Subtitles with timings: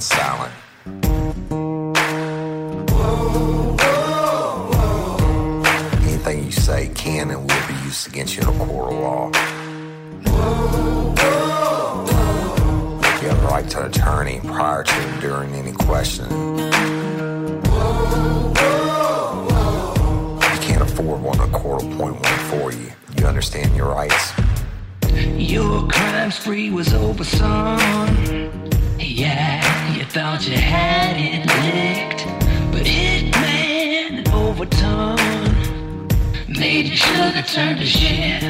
[0.00, 0.52] remain silent.
[6.02, 9.26] Anything you say can and will be used against you in a court of law.
[13.20, 16.58] You have the right to an attorney prior to and during any questioning.
[16.58, 16.80] You
[20.60, 22.90] can't afford one, a court will appoint one for you.
[23.18, 24.32] You understand your rights?
[25.36, 28.69] Your crime spree was over, son.
[29.02, 32.26] Yeah, you thought you had it licked,
[32.70, 35.16] but Hitman Overton
[36.48, 38.42] made your sugar turn to shit.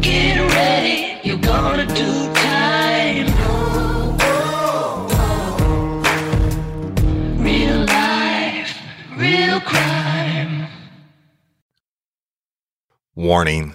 [0.00, 3.26] Get ready, you're gonna do time.
[7.42, 8.78] Real life,
[9.16, 10.68] real crime.
[13.16, 13.74] Warning.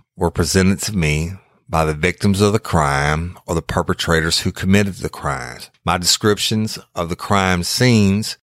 [0.15, 1.31] were presented to me
[1.69, 5.69] by the victims of the crime or the perpetrators who committed the crimes.
[5.85, 8.37] My descriptions of the crime scenes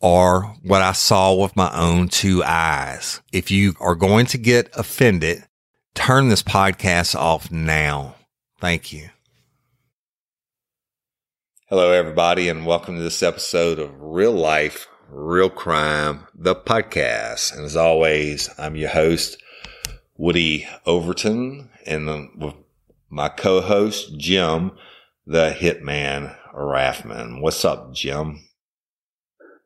[0.00, 3.20] are what I saw with my own two eyes.
[3.32, 5.44] If you are going to get offended,
[5.94, 8.16] turn this podcast off now.
[8.60, 9.08] Thank you.
[11.68, 17.56] Hello, everybody, and welcome to this episode of Real Life, Real Crime, the podcast.
[17.56, 19.42] And as always, I'm your host,
[20.22, 22.06] Woody Overton, and
[22.36, 22.54] with
[23.10, 24.70] my co-host, Jim,
[25.26, 27.40] the Hitman Raffman.
[27.40, 28.44] What's up, Jim?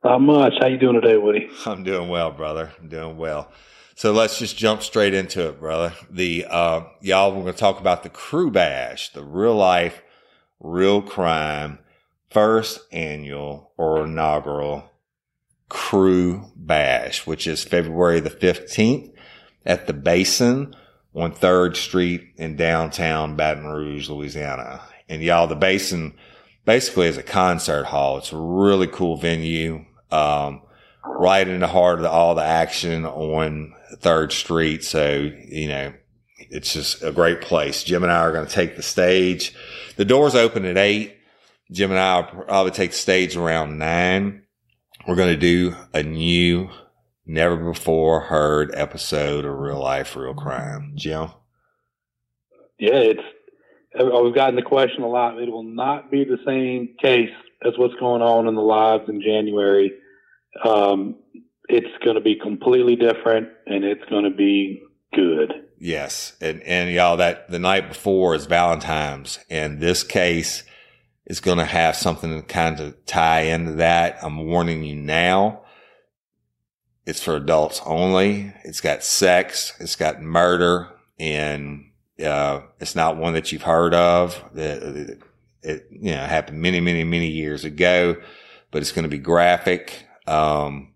[0.02, 0.54] Not much.
[0.58, 1.50] How you doing today, Woody?
[1.66, 2.72] I'm doing well, brother.
[2.80, 3.52] I'm doing well.
[3.96, 5.92] So let's just jump straight into it, brother.
[6.08, 10.00] The uh, y'all, we're going to talk about the Krewe Bash, the real life,
[10.58, 11.80] real crime,
[12.30, 14.90] first annual or inaugural
[15.68, 19.12] Krewe Bash, which is February the 15th
[19.66, 20.74] at the Basin
[21.14, 24.80] on Third Street in downtown Baton Rouge, Louisiana.
[25.08, 26.14] And y'all, the Basin
[26.64, 28.18] basically is a concert hall.
[28.18, 29.84] It's a really cool venue.
[30.10, 30.62] Um,
[31.04, 34.84] right in the heart of the, all the action on Third Street.
[34.84, 35.92] So, you know,
[36.38, 37.84] it's just a great place.
[37.84, 39.54] Jim and I are going to take the stage.
[39.96, 41.16] The doors open at eight.
[41.70, 44.42] Jim and I will probably take the stage around nine.
[45.06, 46.70] We're going to do a new,
[47.26, 50.92] never before heard episode of Real Life, Real Crime.
[50.94, 51.30] Jim?
[52.78, 53.22] Yeah, it's.
[53.98, 55.38] I've gotten the question a lot.
[55.38, 57.30] It will not be the same case
[57.64, 59.92] as what's going on in the lives in January.
[60.62, 61.16] Um,
[61.68, 64.82] it's going to be completely different, and it's going to be
[65.14, 65.52] good.
[65.78, 70.62] Yes, and and y'all, that the night before is Valentine's, and this case
[71.26, 74.18] is going to have something to kind of tie into that.
[74.22, 75.62] I'm warning you now.
[77.06, 78.52] It's for adults only.
[78.64, 79.74] It's got sex.
[79.78, 81.90] It's got murder, and
[82.24, 84.42] uh, it's not one that you've heard of.
[84.54, 85.22] It,
[85.62, 88.16] it you know happened many, many, many years ago,
[88.70, 90.06] but it's going to be graphic.
[90.26, 90.94] Um,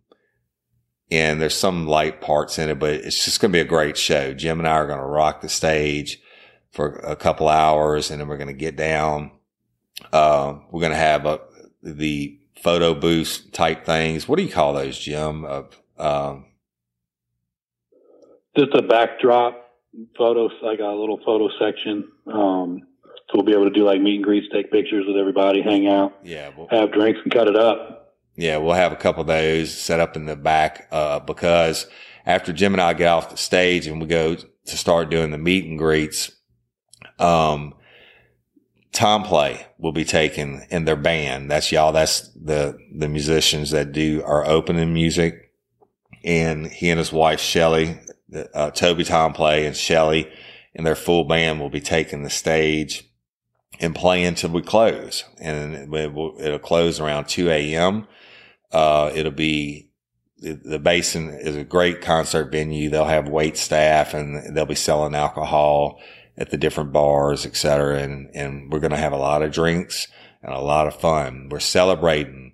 [1.11, 3.97] and there's some light parts in it, but it's just going to be a great
[3.97, 4.33] show.
[4.33, 6.21] Jim and I are going to rock the stage
[6.71, 9.33] for a couple hours and then we're going to get down.
[10.13, 11.41] Uh, we're going to have a,
[11.83, 14.29] the photo booth type things.
[14.29, 15.45] What do you call those, Jim?
[15.45, 15.63] Uh,
[16.01, 16.47] um,
[18.57, 19.71] Just a backdrop
[20.17, 22.11] photos, like a little photo section.
[22.27, 25.63] Um, so we'll be able to do like meet and greets, take pictures with everybody,
[25.63, 28.17] hang out, yeah, well, have drinks, and cut it up.
[28.37, 31.87] Yeah, we'll have a couple of those set up in the back, uh, because
[32.27, 35.39] after Jim and I get off the stage and we go to start doing the
[35.39, 36.33] meet and greets,
[37.19, 37.75] um,
[38.93, 41.51] Tom Play will be taken in their band.
[41.51, 41.93] That's y'all.
[41.93, 45.50] That's the, the musicians that do our opening music.
[46.25, 47.99] And he and his wife, Shelly,
[48.55, 50.31] uh, Toby Tom Play and Shelly
[50.75, 53.09] and their full band will be taking the stage
[53.81, 55.25] and play until we close.
[55.41, 58.07] And it will, it'll close around 2 a.m.
[58.71, 59.91] Uh, it'll be
[60.39, 62.89] the, the Basin is a great concert venue.
[62.89, 66.01] They'll have wait staff and they'll be selling alcohol
[66.37, 67.99] at the different bars, et cetera.
[67.99, 70.09] And, and we're going to have a lot of drinks
[70.43, 71.49] and a lot of fun.
[71.51, 72.50] We're celebrating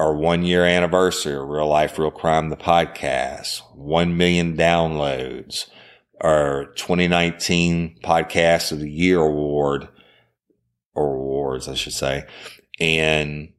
[0.00, 5.66] our one year anniversary of Real Life, Real Crime, the podcast, 1 million downloads,
[6.22, 9.88] our 2019 podcast of the year award
[10.94, 12.24] or awards, I should say,
[12.80, 13.52] and,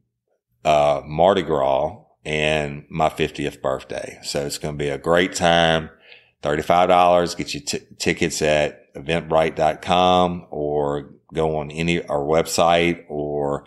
[0.64, 4.18] uh, Mardi Gras and my 50th birthday.
[4.22, 5.90] So it's going to be a great time.
[6.42, 7.36] $35.
[7.36, 13.64] Get you t- tickets at eventbrite.com or go on any our website or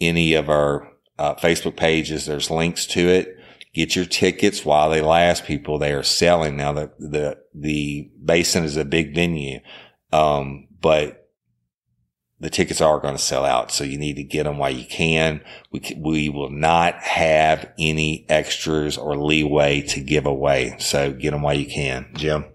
[0.00, 2.26] any of our uh, Facebook pages.
[2.26, 3.36] There's links to it.
[3.74, 5.78] Get your tickets while they last, people.
[5.78, 6.72] They are selling now.
[6.72, 9.60] The the the basin is a big venue,
[10.12, 11.28] um, but
[12.40, 13.70] the tickets are going to sell out.
[13.70, 15.42] So you need to get them while you can.
[15.70, 20.76] We we will not have any extras or leeway to give away.
[20.78, 22.46] So get them while you can, Jim.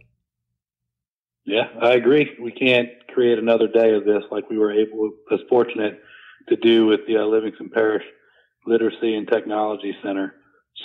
[1.46, 2.32] Yeah, I agree.
[2.42, 6.00] We can't create another day of this like we were able, as fortunate
[6.50, 8.04] to do with the uh, Livingston Parish
[8.66, 10.36] Literacy and Technology Center.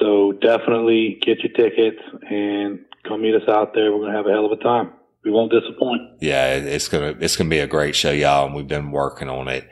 [0.00, 3.92] So definitely get your tickets and come meet us out there.
[3.92, 4.92] We're going to have a hell of a time.
[5.24, 6.02] We won't disappoint.
[6.20, 9.48] Yeah, it's gonna it's gonna be a great show, y'all, and we've been working on
[9.48, 9.68] it.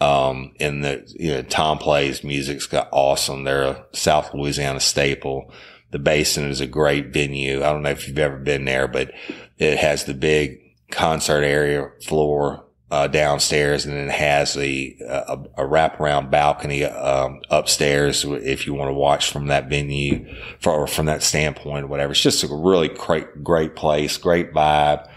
[0.00, 3.44] Um, and the you know Tom plays music's got awesome.
[3.44, 5.52] They're a South Louisiana staple.
[5.92, 7.58] The Basin is a great venue.
[7.64, 9.12] I don't know if you've ever been there, but
[9.58, 10.58] it has the big
[10.90, 12.61] concert area floor
[12.92, 18.90] uh, downstairs, and then has a a, a wraparound balcony um, upstairs if you want
[18.90, 20.26] to watch from that venue,
[20.60, 22.12] for, from that standpoint, or whatever.
[22.12, 25.08] It's just a really great great place, great vibe.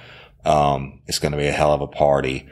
[0.45, 2.47] Um, it's going to be a hell of a party.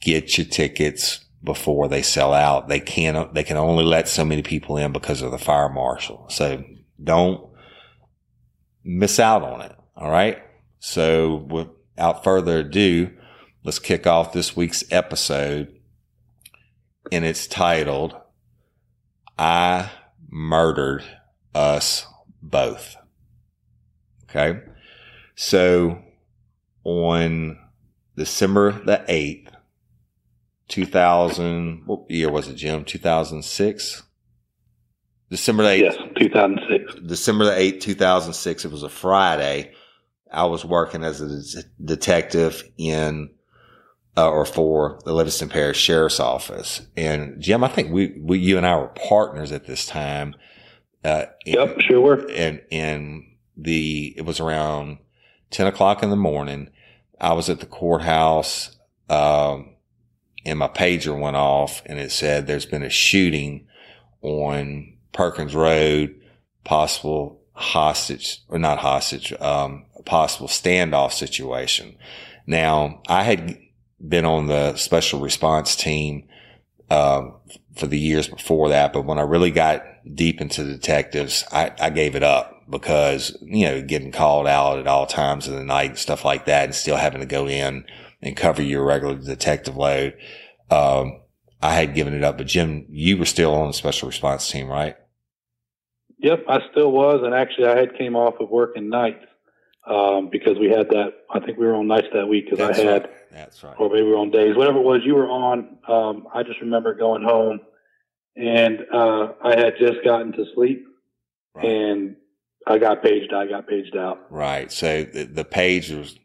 [0.00, 2.66] Get your tickets before they sell out.
[2.66, 3.32] They can't.
[3.32, 6.26] They can only let so many people in because of the fire marshal.
[6.30, 6.64] So
[7.00, 7.48] don't
[8.82, 9.76] miss out on it.
[9.96, 10.42] All right.
[10.80, 13.12] So without further ado
[13.64, 15.74] let's kick off this week's episode.
[17.10, 18.14] And it's titled,
[19.38, 19.90] I
[20.30, 21.04] Murdered
[21.54, 22.06] Us
[22.42, 22.96] Both.
[24.24, 24.60] Okay.
[25.34, 26.02] So
[26.84, 27.58] on
[28.16, 29.48] December the 8th,
[30.68, 32.84] 2000, what year was it, Jim?
[32.84, 34.02] 2006?
[35.30, 35.80] December the 8th.
[35.80, 36.94] Yes, 2006.
[37.06, 38.64] December the 8th, 2006.
[38.64, 39.72] It was a Friday.
[40.32, 43.30] I was working as a detective in
[44.16, 46.82] uh, or for the Livingston Parish Sheriff's Office.
[46.96, 50.36] And Jim, I think we, we, you and I were partners at this time.
[51.04, 52.30] Uh, yep, sure were.
[52.30, 53.24] And, and
[53.56, 54.98] the, it was around
[55.50, 56.70] 10 o'clock in the morning.
[57.20, 58.76] I was at the courthouse,
[59.08, 59.74] um,
[60.44, 63.66] and my pager went off and it said there's been a shooting
[64.22, 66.20] on Perkins Road,
[66.64, 71.96] possible hostage or not hostage, um, possible standoff situation.
[72.46, 73.58] Now I had
[74.06, 76.28] been on the special response team
[76.90, 77.30] uh,
[77.76, 79.84] for the years before that, but when I really got
[80.14, 84.86] deep into detectives, I, I, gave it up because you know getting called out at
[84.86, 87.84] all times of the night and stuff like that, and still having to go in
[88.20, 90.16] and cover your regular detective load.
[90.70, 91.20] Um,
[91.62, 94.68] I had given it up, but Jim, you were still on the special response team,
[94.68, 94.96] right?
[96.18, 99.24] Yep, I still was, and actually, I had came off of working nights
[99.86, 101.12] um, because we had that.
[101.32, 103.02] I think we were on nights that week because I had.
[103.02, 103.10] Right.
[103.34, 103.74] That's right.
[103.78, 105.78] Or maybe we were on days, whatever it was you were on.
[105.88, 107.60] Um, I just remember going home,
[108.36, 110.84] and uh, I had just gotten to sleep,
[111.54, 111.64] right.
[111.66, 112.16] and
[112.66, 113.32] I got paged.
[113.32, 114.30] I got paged out.
[114.30, 114.70] Right.
[114.70, 116.16] So the, the page was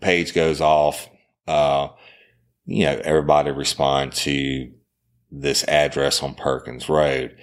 [0.00, 1.08] page goes off.
[1.48, 1.88] Uh,
[2.66, 4.70] you know, everybody respond to
[5.30, 7.36] this address on Perkins Road.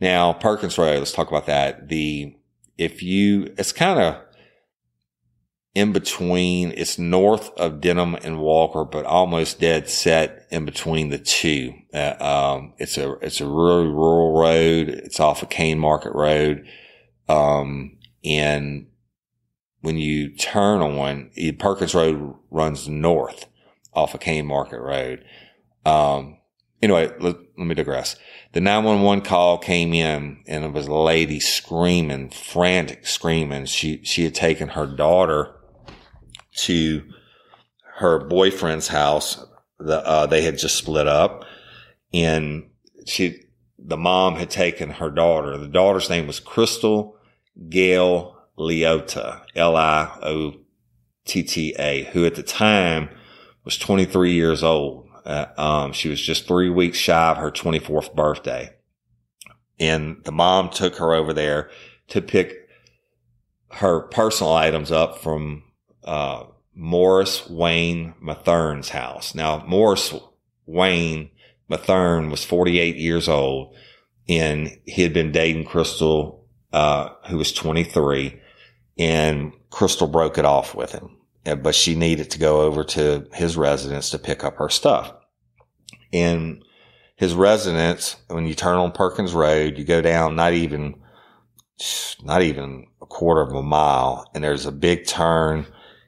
[0.00, 1.88] Now, Perkins Road, let's talk about that.
[1.88, 2.34] The,
[2.76, 4.16] if you, it's kind of,
[5.76, 6.72] in between.
[6.74, 11.74] It's north of Denham and Walker, but almost dead set in between the two.
[11.92, 14.88] Uh, um, it's a, it's a really rural road.
[14.88, 16.66] It's off of Cane Market Road.
[17.28, 18.86] Um, and
[19.82, 23.44] when you turn on Perkins Road runs north
[23.92, 25.26] off of Cane Market Road.
[25.84, 26.38] Um,
[26.80, 28.16] anyway, let, let me digress.
[28.54, 33.66] The 911 call came in and it was a lady screaming, frantic screaming.
[33.66, 35.55] She, she had taken her daughter
[36.56, 37.02] to
[37.96, 39.44] her boyfriend's house.
[39.78, 41.44] The, uh, they had just split up
[42.12, 42.68] and
[43.06, 43.42] she,
[43.78, 45.56] the mom had taken her daughter.
[45.58, 47.16] The daughter's name was Crystal
[47.68, 50.54] Gail Liotta, L-I-O-T-T-A,
[52.04, 53.10] who at the time
[53.64, 55.08] was 23 years old.
[55.24, 58.72] Uh, um, she was just three weeks shy of her 24th birthday.
[59.78, 61.70] And the mom took her over there
[62.08, 62.54] to pick
[63.72, 65.64] her personal items up from
[66.06, 66.44] uh,
[66.74, 69.34] Morris Wayne Mathern's house.
[69.34, 70.14] Now, Morris
[70.66, 71.30] Wayne
[71.70, 73.74] Mathern was 48 years old
[74.28, 78.40] and he had been dating Crystal, uh, who was 23
[78.98, 81.16] and Crystal broke it off with him.
[81.62, 85.12] but she needed to go over to his residence to pick up her stuff.
[86.12, 86.62] In
[87.16, 90.94] his residence, when you turn on Perkins Road, you go down not even,
[92.22, 95.66] not even a quarter of a mile and there's a big turn.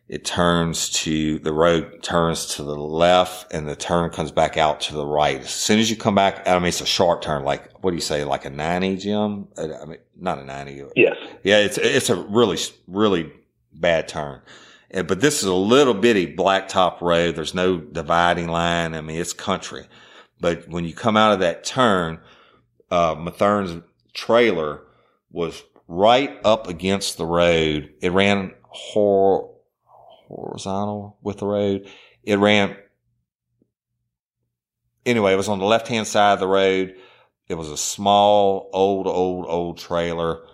[0.09, 4.81] It turns to the road turns to the left and the turn comes back out
[4.83, 5.41] to the right.
[5.41, 7.45] As soon as you come back, I mean, it's a sharp turn.
[7.45, 8.25] Like, what do you say?
[8.25, 9.49] Like a 90, Jim?
[9.59, 10.83] Uh, I mean, not a 90.
[10.97, 11.17] Yes.
[11.45, 11.59] Yeah.
[11.59, 13.31] It's, it's a really, really
[13.75, 14.41] bad turn.
[14.91, 17.37] And, but this is a little bitty blacktop road.
[17.37, 18.95] There's no dividing line.
[18.95, 19.87] I mean, it's country.
[20.41, 22.21] But when you come out of that turn,
[22.91, 23.83] uh, Mathern's
[24.15, 24.85] trailer
[25.31, 27.93] was right up against the road.
[28.00, 29.50] It ran hor-
[30.37, 31.88] horizontal with the road.
[32.23, 32.76] It ran,
[35.06, 36.94] anyway, it was on the left hand side of the road.
[37.49, 40.44] It was a small, old, old, old trailer.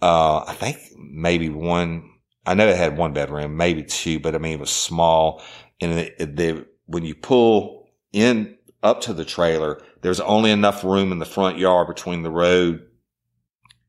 [0.00, 2.10] Uh, I think maybe one,
[2.44, 5.42] I know it had one bedroom, maybe two, but I mean, it was small.
[5.80, 10.84] And it, it, they, when you pull in up to the trailer, there's only enough
[10.84, 12.86] room in the front yard between the road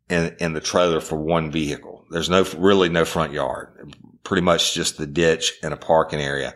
[0.10, 2.06] and, and the trailer for one vehicle.
[2.12, 3.94] There's no, really no front yard,
[4.24, 6.56] pretty much just the ditch and a parking area.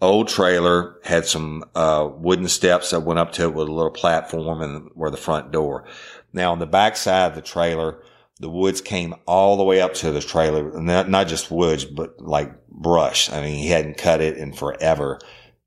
[0.00, 3.90] Old trailer had some, uh, wooden steps that went up to it with a little
[3.90, 5.84] platform and where the front door.
[6.32, 8.02] Now on the back side of the trailer,
[8.40, 12.20] the woods came all the way up to the trailer, not, not just woods, but
[12.20, 13.30] like brush.
[13.30, 15.20] I mean, he hadn't cut it in forever.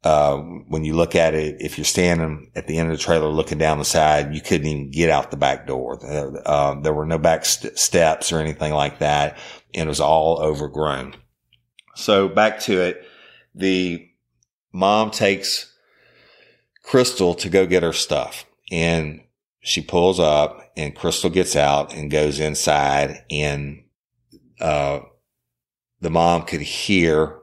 [0.04, 0.38] Uh,
[0.68, 3.58] when you look at it, if you're standing at the end of the trailer looking
[3.58, 5.98] down the side, you couldn't even get out the back door.
[6.06, 9.38] Uh, uh, there were no back st- steps or anything like that.
[9.74, 11.16] And it was all overgrown.
[11.96, 13.04] So back to it.
[13.56, 14.08] The
[14.72, 15.74] mom takes
[16.84, 19.22] Crystal to go get her stuff and
[19.62, 23.84] she pulls up and Crystal gets out and goes inside and,
[24.60, 25.00] uh,
[26.02, 27.40] the mom could hear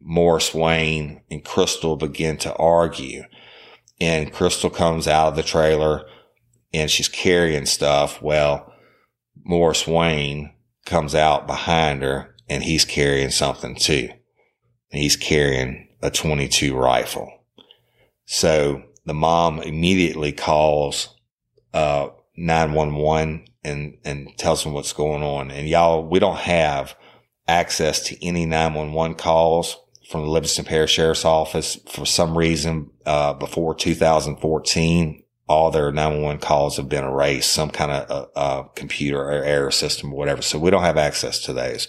[0.00, 3.22] Morris Wayne and Crystal begin to argue.
[4.00, 6.04] And Crystal comes out of the trailer
[6.74, 8.20] and she's carrying stuff.
[8.20, 8.70] Well,
[9.44, 10.52] Morris Wayne
[10.84, 14.10] comes out behind her and he's carrying something too.
[14.90, 17.32] He's carrying a 22 rifle.
[18.26, 21.14] So the mom immediately calls,
[21.72, 25.50] uh, 911 and, and tells them what's going on.
[25.50, 26.96] And y'all, we don't have
[27.48, 33.34] access to any 911 calls from the Livingston Parish Sheriff's Office for some reason, uh,
[33.34, 35.23] before 2014.
[35.46, 39.70] All their 911 calls have been erased, some kind of uh, uh, computer or error
[39.70, 40.40] system or whatever.
[40.40, 41.86] So we don't have access to those.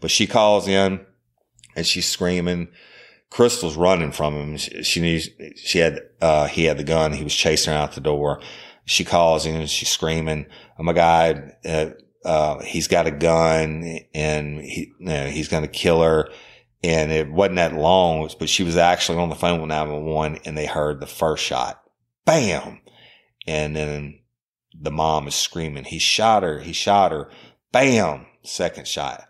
[0.00, 1.04] But she calls in
[1.76, 2.68] and she's screaming.
[3.28, 4.56] Crystal's running from him.
[4.56, 7.12] She, needs, she had, uh, he had the gun.
[7.12, 8.40] He was chasing her out the door.
[8.86, 10.46] She calls in and she's screaming,
[10.78, 11.90] Oh my God, uh,
[12.24, 16.30] uh, he's got a gun and he, you know, he's going to kill her.
[16.82, 20.56] And it wasn't that long, but she was actually on the phone with 911 and
[20.56, 21.82] they heard the first shot.
[22.24, 22.80] Bam.
[23.46, 24.20] And then
[24.78, 26.60] the mom is screaming, he shot her.
[26.60, 27.30] He shot her.
[27.72, 28.26] Bam.
[28.42, 29.28] Second shot.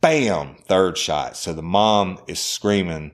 [0.00, 0.56] Bam.
[0.66, 1.36] Third shot.
[1.36, 3.12] So the mom is screaming.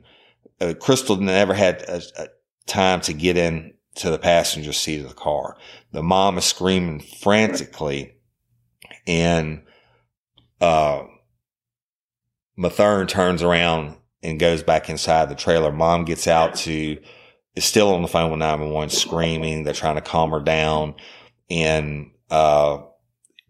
[0.60, 2.28] Uh, Crystal never had a, a
[2.66, 5.56] time to get in to the passenger seat of the car.
[5.92, 8.14] The mom is screaming frantically
[9.06, 9.62] and,
[10.60, 11.04] uh,
[12.58, 15.70] Mathern turns around and goes back inside the trailer.
[15.70, 16.98] Mom gets out to,
[17.58, 19.64] is still on the phone with 911 screaming.
[19.64, 20.94] They're trying to calm her down.
[21.50, 22.78] And, uh,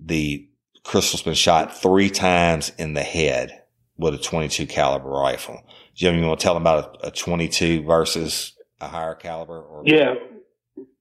[0.01, 0.49] the
[0.85, 3.63] Crystal's been shot three times in the head
[3.99, 5.63] with a 22 caliber rifle.
[5.95, 9.61] Jim, you want to tell them about a, a 22 versus a higher caliber?
[9.61, 9.83] Or?
[9.85, 10.15] Yeah,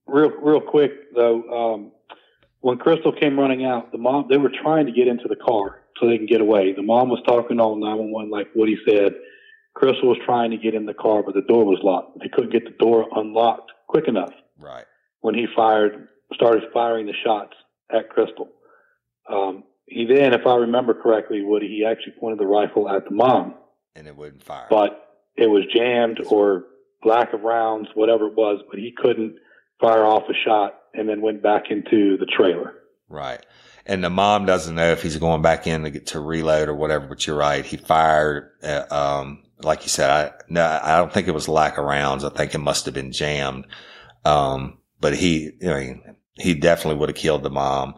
[0.06, 1.42] real real quick though.
[1.74, 1.92] Um,
[2.60, 5.82] when Crystal came running out, the mom they were trying to get into the car
[5.98, 6.72] so they can get away.
[6.72, 9.14] The mom was talking on 911 like what he said.
[9.78, 12.18] Crystal was trying to get in the car, but the door was locked.
[12.18, 14.32] They couldn't get the door unlocked quick enough.
[14.58, 14.84] Right.
[15.20, 17.54] When he fired, started firing the shots
[17.88, 18.48] at Crystal.
[19.30, 23.12] Um, he then, if I remember correctly, Woody, he actually pointed the rifle at the
[23.12, 23.54] mom.
[23.94, 24.66] And it wouldn't fire.
[24.68, 25.00] But
[25.36, 26.64] it was jammed or
[27.04, 29.36] lack of rounds, whatever it was, but he couldn't
[29.80, 32.74] fire off a shot and then went back into the trailer.
[33.08, 33.46] Right.
[33.86, 36.74] And the mom doesn't know if he's going back in to get to reload or
[36.74, 37.64] whatever, but you're right.
[37.64, 41.78] He fired, uh, um, like you said, I, no, I don't think it was lack
[41.78, 42.24] of rounds.
[42.24, 43.66] I think it must have been jammed.
[44.24, 46.02] Um, but he, I mean,
[46.36, 47.94] he definitely would have killed the mom.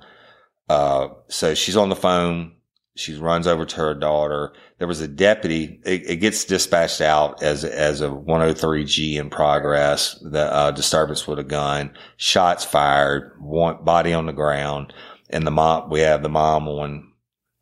[0.69, 2.53] Uh, so she's on the phone.
[2.97, 4.53] She runs over to her daughter.
[4.79, 5.81] There was a deputy.
[5.85, 10.19] It, it gets dispatched out as as a 103G in progress.
[10.23, 14.93] The uh, disturbance with a gun, shots fired, one body on the ground,
[15.31, 15.89] and the mom.
[15.91, 17.13] We have the mom on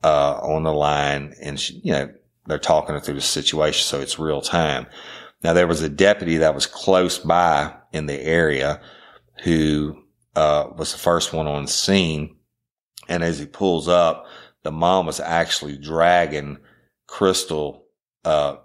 [0.03, 2.11] uh, on the line, and she, you know,
[2.49, 3.85] they're talking through the situation.
[3.85, 4.87] So it's real time.
[5.45, 8.81] Now there was a deputy that was close by in the area
[9.45, 10.03] who,
[10.35, 12.37] uh, was the first one on scene.
[13.09, 14.27] And as he pulls up,
[14.65, 16.59] the mom was actually dragging
[17.07, 17.87] Crystal,
[18.25, 18.57] uh,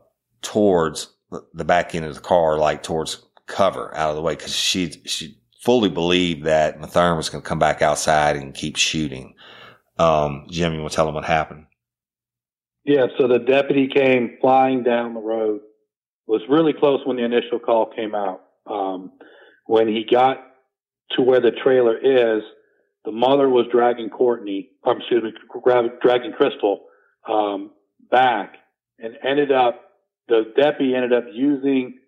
[0.42, 1.14] towards
[1.54, 4.36] the back end of the car, like towards cover out of the way.
[4.36, 8.76] Cause she, she fully believed that Mathern was going to come back outside and keep
[8.76, 9.36] shooting.
[9.98, 11.66] Um, Jim, you want to tell them what happened?
[12.86, 15.62] Yeah, so the deputy came flying down the road,
[16.28, 18.42] was really close when the initial call came out.
[18.70, 19.12] Um,
[19.66, 20.38] when he got
[21.12, 22.44] to where the trailer is,
[23.06, 25.32] the mother was dragging Courtney, um, excuse me,
[26.02, 26.86] dragging Crystal
[27.30, 27.72] um,
[28.12, 28.56] back,
[29.00, 29.82] and ended up
[30.28, 32.00] the deputy ended up using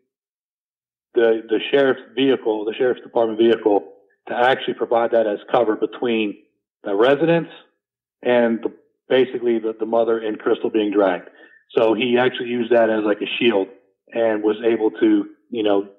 [1.14, 3.94] the the sheriff's vehicle, the sheriff's department vehicle,
[4.28, 6.36] to actually provide that as cover between
[6.84, 7.52] the residents
[8.22, 8.74] and the,
[9.10, 11.30] basically the, the mother and Crystal being dragged.
[11.78, 13.68] So he actually used that as like a shield
[14.14, 15.90] and was able to, you know,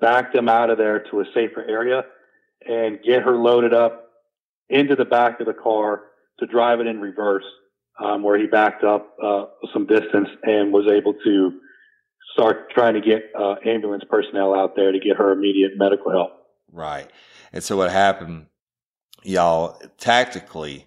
[0.00, 2.04] back them out of there to a safer area
[2.66, 4.08] and get her loaded up
[4.68, 6.02] into the back of the car
[6.38, 7.44] to drive it in reverse,
[8.02, 11.60] um, where he backed up uh, some distance and was able to
[12.32, 16.32] start trying to get uh, ambulance personnel out there to get her immediate medical help.
[16.72, 17.10] Right.
[17.52, 18.46] And so what happened,
[19.22, 20.86] y'all, tactically,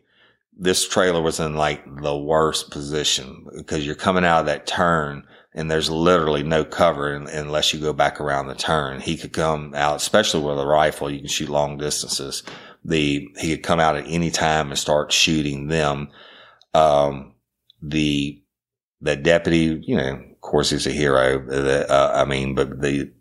[0.57, 5.25] this trailer was in like the worst position because you're coming out of that turn
[5.53, 8.99] and there's literally no cover unless you go back around the turn.
[8.99, 12.43] He could come out, especially with a rifle, you can shoot long distances.
[12.85, 16.09] The, he could come out at any time and start shooting them.
[16.73, 17.33] Um,
[17.81, 18.41] the,
[19.01, 21.47] the deputy, you know, of course he's a hero.
[21.49, 23.11] Uh, I mean, but they,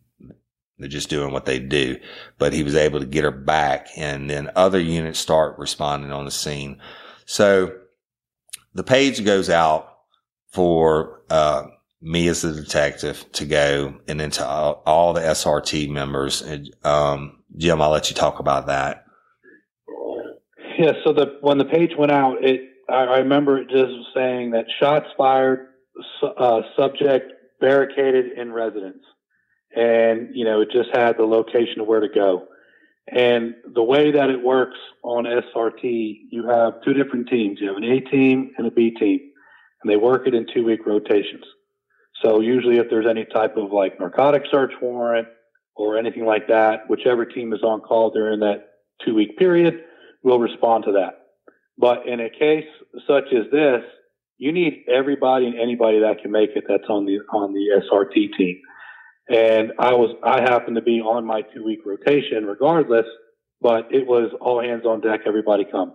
[0.78, 1.98] they're just doing what they do,
[2.38, 6.24] but he was able to get her back and then other units start responding on
[6.24, 6.80] the scene.
[7.32, 7.72] So
[8.74, 10.00] the page goes out
[10.48, 11.62] for, uh,
[12.02, 16.42] me as the detective to go and then to all, all the SRT members.
[16.42, 19.06] And, um, Jim, I'll let you talk about that.
[20.78, 20.92] Yeah.
[21.04, 24.66] So the, when the page went out, it, I, I remember it just saying that
[24.78, 25.68] shots fired,
[26.36, 29.04] uh, subject barricaded in residence.
[29.74, 32.46] And, you know, it just had the location of where to go.
[33.08, 37.58] And the way that it works on SRT, you have two different teams.
[37.60, 39.20] You have an A team and a B team,
[39.82, 41.44] and they work it in two week rotations.
[42.22, 45.26] So usually if there's any type of like narcotic search warrant
[45.74, 48.68] or anything like that, whichever team is on call during that
[49.04, 49.82] two week period
[50.22, 51.22] will respond to that.
[51.76, 52.68] But in a case
[53.08, 53.82] such as this,
[54.38, 58.36] you need everybody and anybody that can make it that's on the on the SRT
[58.36, 58.60] team.
[59.28, 63.06] And I was, I happened to be on my two week rotation regardless,
[63.60, 65.94] but it was all hands on deck, everybody come.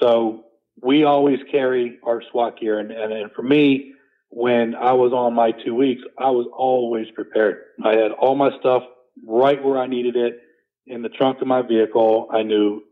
[0.00, 0.44] So
[0.82, 2.78] we always carry our SWAT gear.
[2.78, 3.92] And, and, and for me,
[4.30, 7.58] when I was on my two weeks, I was always prepared.
[7.84, 8.82] I had all my stuff
[9.26, 10.40] right where I needed it
[10.86, 12.28] in the trunk of my vehicle.
[12.32, 12.82] I knew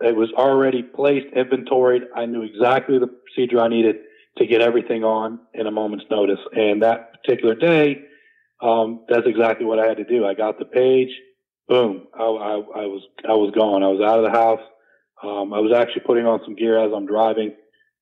[0.00, 2.02] it was already placed, inventoried.
[2.14, 3.96] I knew exactly the procedure I needed
[4.38, 6.40] to get everything on in a moment's notice.
[6.52, 8.02] And that particular day,
[8.60, 10.26] um, that's exactly what I had to do.
[10.26, 11.10] I got the page,
[11.68, 13.82] boom, I, I, I was I was gone.
[13.82, 14.60] I was out of the house.
[15.22, 17.54] Um, I was actually putting on some gear as I'm driving,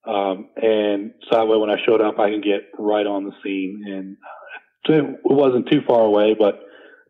[0.06, 3.32] um, and so that way when I showed up, I can get right on the
[3.42, 3.84] scene.
[3.86, 4.16] And
[4.88, 6.60] it wasn't too far away, but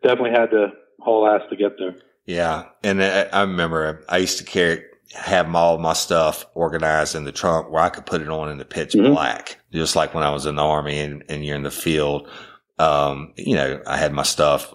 [0.02, 1.96] definitely had to haul ass to get there.
[2.26, 7.24] Yeah, and I, I remember I used to carry have all my stuff organized in
[7.24, 9.12] the trunk where I could put it on in the pitch mm-hmm.
[9.12, 12.31] black, just like when I was in the army and, and you're in the field
[12.78, 14.74] um, you know, I had my stuff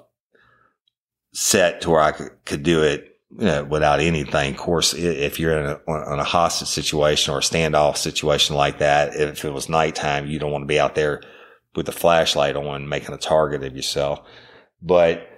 [1.33, 4.53] set to where I could, could do it, you know, without anything.
[4.53, 8.79] Of course, if you're in a, on a hostage situation or a standoff situation like
[8.79, 11.21] that, if it was nighttime, you don't want to be out there
[11.75, 14.19] with a flashlight on making a target of yourself.
[14.81, 15.29] But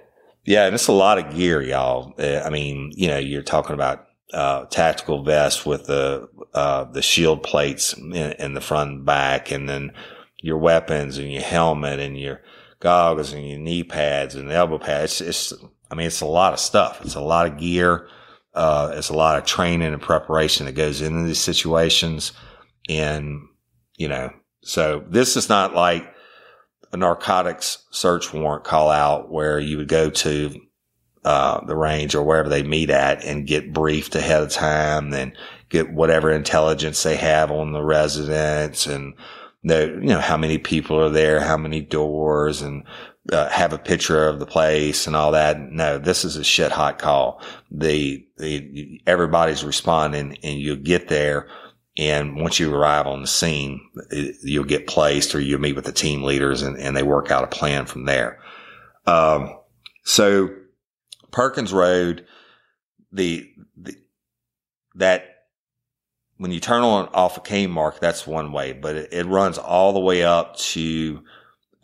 [0.44, 2.14] yeah, and it's a lot of gear, y'all.
[2.18, 7.02] Uh, I mean, you know, you're talking about uh, tactical vests with the uh, the
[7.02, 9.92] shield plates in, in, the front and back, and then
[10.40, 12.40] your weapons and your helmet and your
[12.80, 15.20] goggles and your knee pads and elbow pads.
[15.20, 17.00] It's, it's, I mean, it's a lot of stuff.
[17.04, 18.08] It's a lot of gear.
[18.54, 22.32] Uh, it's a lot of training and preparation that goes into these situations.
[22.88, 23.42] And,
[23.96, 24.30] you know,
[24.62, 26.12] so this is not like
[26.92, 30.60] a narcotics search warrant call out where you would go to,
[31.24, 35.36] uh, the range or wherever they meet at and get briefed ahead of time and
[35.68, 39.14] get whatever intelligence they have on the residents and
[39.62, 42.84] know, you know, how many people are there, how many doors and
[43.30, 45.60] uh, have a picture of the place and all that.
[45.60, 47.42] No, this is a shit hot call.
[47.70, 51.48] The, the, everybody's responding and you'll get there
[52.00, 53.80] And once you arrive on the scene,
[54.42, 57.44] you'll get placed or you'll meet with the team leaders and, and they work out
[57.44, 58.38] a plan from there.
[59.06, 59.54] Um,
[60.04, 60.48] so
[61.30, 62.24] Perkins Road,
[63.12, 63.46] the,
[63.76, 63.96] the,
[64.94, 65.29] that
[66.40, 69.92] when you turn on off a Kmart, that's one way, but it, it runs all
[69.92, 71.22] the way up to,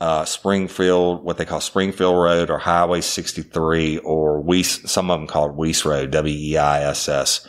[0.00, 5.26] uh, Springfield, what they call Springfield Road or Highway 63 or Weiss, some of them
[5.26, 7.46] call it Weiss Road, W-E-I-S-S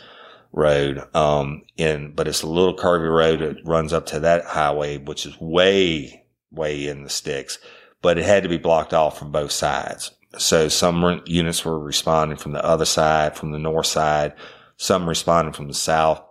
[0.52, 1.02] road.
[1.14, 5.24] Um, in, but it's a little curvy road It runs up to that highway, which
[5.24, 7.58] is way, way in the sticks,
[8.02, 10.10] but it had to be blocked off from both sides.
[10.36, 14.34] So some units were responding from the other side, from the north side,
[14.76, 16.22] some responding from the south,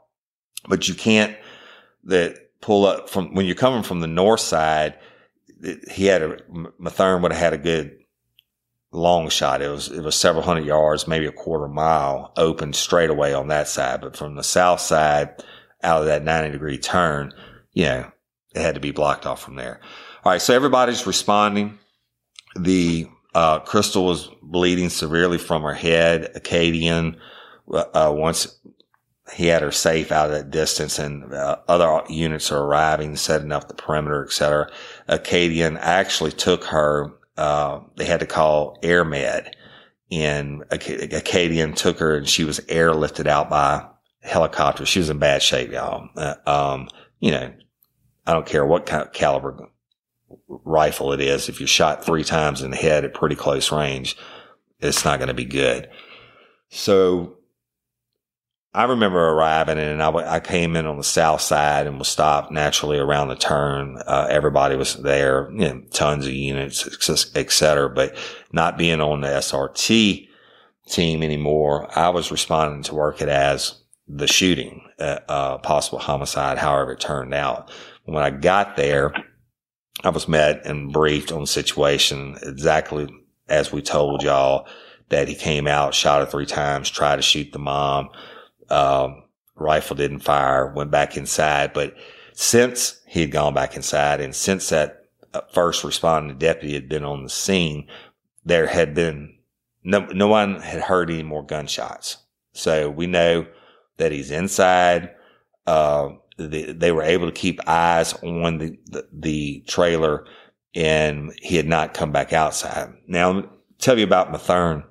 [0.67, 1.35] but you can't
[2.05, 4.97] that pull up from when you're coming from the north side.
[5.89, 7.97] He had a would have had a good
[8.91, 9.61] long shot.
[9.61, 13.47] It was, it was several hundred yards, maybe a quarter mile open straight away on
[13.47, 14.01] that side.
[14.01, 15.43] But from the south side
[15.83, 17.33] out of that 90 degree turn,
[17.73, 18.11] you know,
[18.55, 19.79] it had to be blocked off from there.
[20.23, 20.41] All right.
[20.41, 21.77] So everybody's responding.
[22.55, 26.31] The, uh, Crystal was bleeding severely from her head.
[26.33, 27.17] Acadian,
[27.71, 28.57] uh, once
[29.33, 33.51] he had her safe out of that distance and uh, other units are arriving, setting
[33.51, 34.71] up the perimeter, etc.
[35.07, 39.55] Acadian actually took her uh, they had to call Air Med
[40.11, 43.85] and Acadian took her and she was airlifted out by
[44.21, 44.85] helicopter.
[44.85, 46.09] She was in bad shape, y'all.
[46.15, 47.53] Uh, um, you know,
[48.25, 49.69] I don't care what kind of caliber
[50.47, 51.47] rifle it is.
[51.47, 54.17] If you're shot three times in the head at pretty close range,
[54.79, 55.89] it's not going to be good.
[56.69, 57.36] So
[58.77, 62.51] I remember arriving and I, I came in on the south side and was stopped
[62.51, 63.97] naturally around the turn.
[64.05, 66.87] Uh, everybody was there, you know, tons of units,
[67.35, 68.15] et cetera, but
[68.51, 70.27] not being on the SRT
[70.87, 76.59] team anymore, I was responding to work it as the shooting, uh, uh, possible homicide,
[76.59, 77.71] however it turned out.
[78.05, 79.11] When I got there,
[80.03, 83.09] I was met and briefed on the situation exactly
[83.49, 84.67] as we told y'all
[85.09, 88.09] that he came out, shot her three times, tried to shoot the mom
[88.69, 89.23] um,
[89.55, 91.73] rifle didn't fire, went back inside.
[91.73, 91.95] But
[92.33, 97.03] since he had gone back inside and since that uh, first responding deputy had been
[97.03, 97.87] on the scene,
[98.45, 99.37] there had been
[99.83, 102.17] no, no one had heard any more gunshots.
[102.51, 103.47] So we know
[103.97, 105.11] that he's inside.
[105.65, 110.25] Uh, the, they were able to keep eyes on the, the, the, trailer
[110.75, 112.93] and he had not come back outside.
[113.07, 113.49] Now,
[113.79, 114.83] tell you about Mathern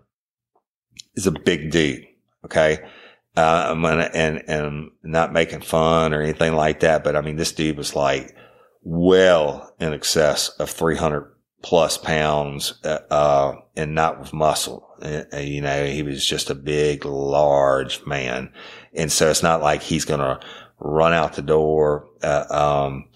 [1.14, 2.04] is a big dude.
[2.44, 2.78] Okay.
[3.36, 3.74] Uh,
[4.14, 7.04] and, and not making fun or anything like that.
[7.04, 8.34] But I mean, this dude was like
[8.82, 11.30] well in excess of 300
[11.62, 14.88] plus pounds, uh, uh, and not with muscle.
[15.02, 18.52] Uh, you know, he was just a big, large man.
[18.94, 20.38] And so it's not like he's going to
[20.78, 23.08] run out the door, uh, um,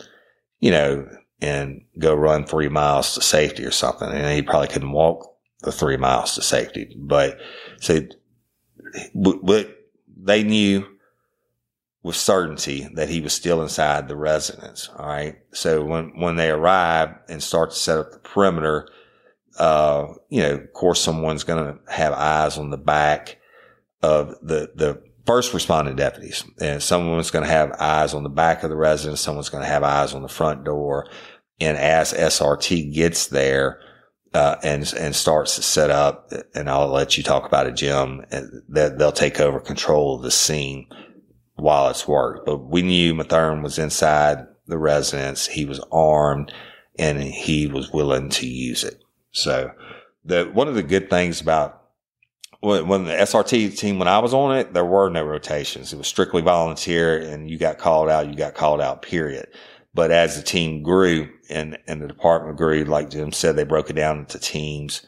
[0.59, 1.09] you know,
[1.41, 4.11] and go run three miles to safety or something.
[4.11, 6.95] And he probably couldn't walk the three miles to safety.
[6.99, 7.39] But
[7.81, 8.01] so,
[9.15, 9.79] but
[10.23, 10.87] they knew
[12.03, 14.89] with certainty that he was still inside the residence.
[14.97, 15.37] All right.
[15.53, 18.89] So when, when they arrive and start to set up the perimeter,
[19.59, 23.39] uh, you know, of course, someone's going to have eyes on the back
[24.03, 28.63] of the, the first responding deputies and someone's going to have eyes on the back
[28.63, 29.21] of the residence.
[29.21, 31.07] Someone's going to have eyes on the front door.
[31.61, 33.81] And as SRT gets there,
[34.33, 38.25] uh, and and starts to set up, and I'll let you talk about it, Jim.
[38.69, 40.87] That they'll take over control of the scene
[41.57, 42.47] while it's worked.
[42.47, 45.47] But we knew Mathern was inside the residence.
[45.47, 46.53] He was armed,
[46.99, 49.03] and he was willing to use it.
[49.33, 49.73] So,
[50.25, 51.81] the one of the good things about
[52.61, 55.93] when, when the SRT team, when I was on it, there were no rotations.
[55.93, 59.03] It was strictly volunteer, and you got called out, you got called out.
[59.03, 59.49] Period.
[59.93, 63.91] But as the team grew and, and the department grew, like Jim said, they broke
[63.91, 65.05] it down into teams.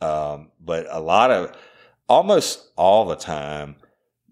[0.00, 1.56] Um, but a lot of,
[2.08, 3.76] almost all the time,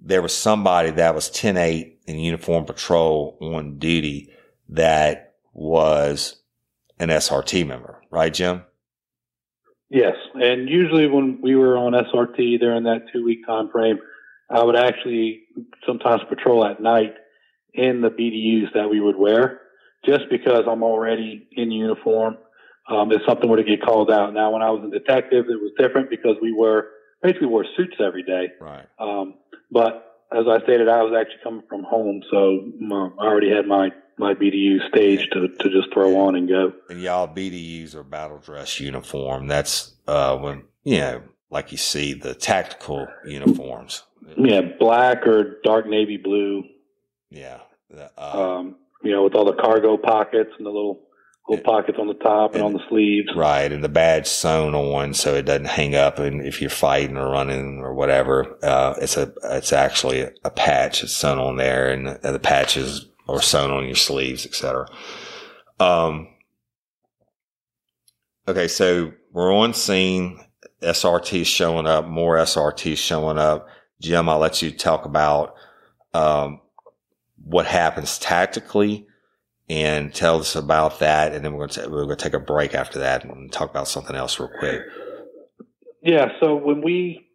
[0.00, 4.32] there was somebody that was 10-8 in uniform patrol on duty
[4.68, 6.40] that was
[6.98, 8.62] an SRT member, right, Jim?
[9.88, 13.98] Yes, and usually when we were on SRT during that two week time frame,
[14.48, 15.42] I would actually
[15.84, 17.14] sometimes patrol at night
[17.74, 19.59] in the BDUs that we would wear
[20.04, 22.38] just because I'm already in uniform.
[22.88, 24.34] Um, if something were to get called out.
[24.34, 26.88] Now, when I was a detective, it was different because we were
[27.22, 28.48] basically wore suits every day.
[28.60, 28.86] Right.
[28.98, 29.34] Um,
[29.70, 33.66] but as I stated, I was actually coming from home, so um, I already had
[33.66, 36.72] my my BDU stage to, to just throw on and go.
[36.90, 39.46] And y'all BDUs are battle dress uniform.
[39.46, 44.04] That's uh, when you know, like you see the tactical uniforms.
[44.36, 46.64] Yeah, black or dark navy blue.
[47.30, 47.60] Yeah,
[48.16, 51.02] Uh, Um, you know, with all the cargo pockets and the little
[51.48, 53.28] little pockets on the top and, And- on the sleeves.
[53.34, 57.16] Right, and the badge sewn on so it doesn't hang up, and if you're fighting
[57.16, 61.90] or running or whatever, uh, it's a it's actually a, patch that's sewn on there,
[61.90, 64.86] and the, the patches are sewn on your sleeves, etc.
[65.78, 66.28] Um,
[68.46, 70.44] okay, so we're on scene.
[70.82, 73.68] SRT showing up, more SRT showing up.
[74.00, 75.54] Jim, I'll let you talk about
[76.14, 76.60] um,
[77.44, 79.06] what happens tactically
[79.68, 81.32] and tell us about that.
[81.32, 83.70] And then we're going to, we're going to take a break after that and talk
[83.70, 84.82] about something else real quick.
[86.02, 86.28] Yeah.
[86.40, 87.28] So when we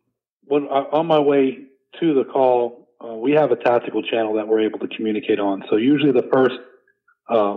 [0.44, 1.68] when uh, on my way
[2.00, 5.64] to the call, uh, we have a tactical channel that we're able to communicate on.
[5.70, 6.56] So usually the first
[7.30, 7.56] uh,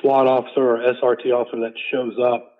[0.00, 2.52] SWAT officer or SRT officer that shows up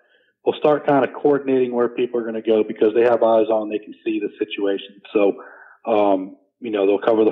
[0.45, 3.47] will start kind of coordinating where people are going to go because they have eyes
[3.47, 5.01] on, they can see the situation.
[5.13, 5.41] So,
[5.85, 7.31] um, you know, they'll cover the,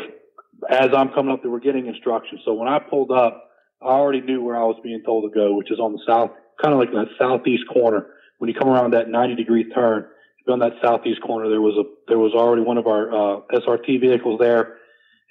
[0.70, 2.42] as I'm coming up, they were getting instructions.
[2.46, 3.50] So when I pulled up,
[3.82, 6.32] I already knew where I was being told to go, which is on the south,
[6.62, 8.08] kind of like that southeast corner.
[8.38, 10.06] When you come around that 90 degree turn,
[10.48, 14.02] on that southeast corner, there was a, there was already one of our, uh, SRT
[14.02, 14.78] vehicles there.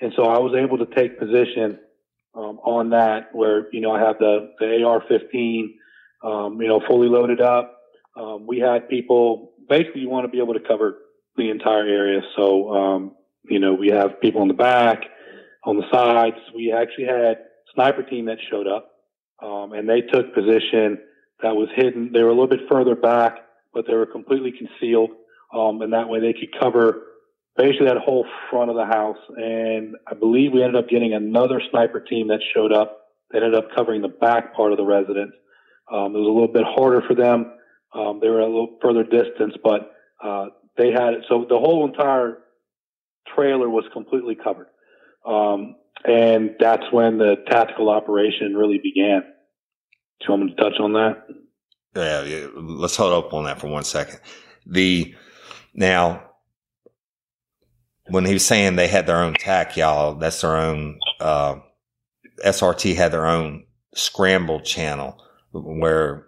[0.01, 1.79] And so I was able to take position,
[2.35, 5.64] um, on that where, you know, I have the, the AR-15,
[6.23, 7.77] um, you know, fully loaded up.
[8.16, 10.99] Um, we had people, basically you want to be able to cover
[11.37, 12.21] the entire area.
[12.37, 13.12] So, um,
[13.45, 15.05] you know, we have people in the back,
[15.64, 16.37] on the sides.
[16.55, 17.38] We actually had
[17.75, 18.90] sniper team that showed up,
[19.42, 20.99] um, and they took position
[21.42, 22.11] that was hidden.
[22.12, 23.38] They were a little bit further back,
[23.73, 25.11] but they were completely concealed.
[25.55, 27.03] Um, and that way they could cover
[27.57, 29.18] basically that whole front of the house.
[29.37, 32.99] And I believe we ended up getting another sniper team that showed up.
[33.31, 35.33] That ended up covering the back part of the residence.
[35.92, 37.53] Um, it was a little bit harder for them.
[37.94, 39.92] Um, they were a little further distance, but
[40.23, 40.46] uh,
[40.77, 41.25] they had it.
[41.29, 42.38] So the whole entire
[43.35, 44.66] trailer was completely covered.
[45.26, 49.20] Um, and that's when the tactical operation really began.
[49.20, 51.26] Do you want me to touch on that?
[51.94, 54.20] Yeah, yeah, let's hold up on that for one second.
[54.66, 55.14] The
[55.74, 56.30] now
[58.11, 60.98] when he was saying they had their own tack, y'all, that's their own.
[61.18, 61.56] Uh,
[62.44, 66.26] SRT had their own scramble channel where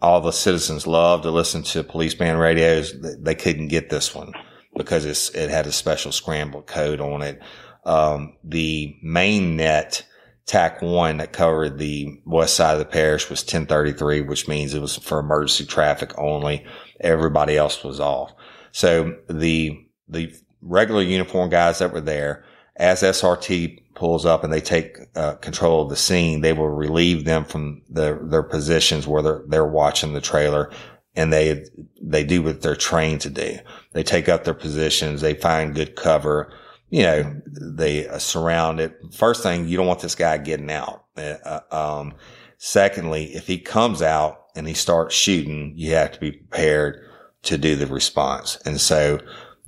[0.00, 2.94] all the citizens love to listen to police band radios.
[3.20, 4.32] They couldn't get this one
[4.76, 7.40] because it had a special scramble code on it.
[7.86, 10.04] Um, the main net
[10.44, 14.80] TAC one that covered the west side of the parish was 1033, which means it
[14.80, 16.64] was for emergency traffic only.
[17.00, 18.32] Everybody else was off.
[18.72, 22.44] So the, the regular uniform guys that were there,
[22.76, 27.24] as SRT pulls up and they take uh, control of the scene, they will relieve
[27.24, 30.70] them from their, their positions where they're, they're watching the trailer
[31.16, 31.64] and they,
[32.00, 33.58] they do what they're trained to do.
[33.92, 35.22] They take up their positions.
[35.22, 36.52] They find good cover.
[36.88, 38.96] You know, they uh, surround it.
[39.12, 41.04] First thing, you don't want this guy getting out.
[41.16, 42.14] Uh, um,
[42.58, 47.04] secondly, if he comes out and he starts shooting, you have to be prepared
[47.42, 48.58] to do the response.
[48.64, 49.18] And so,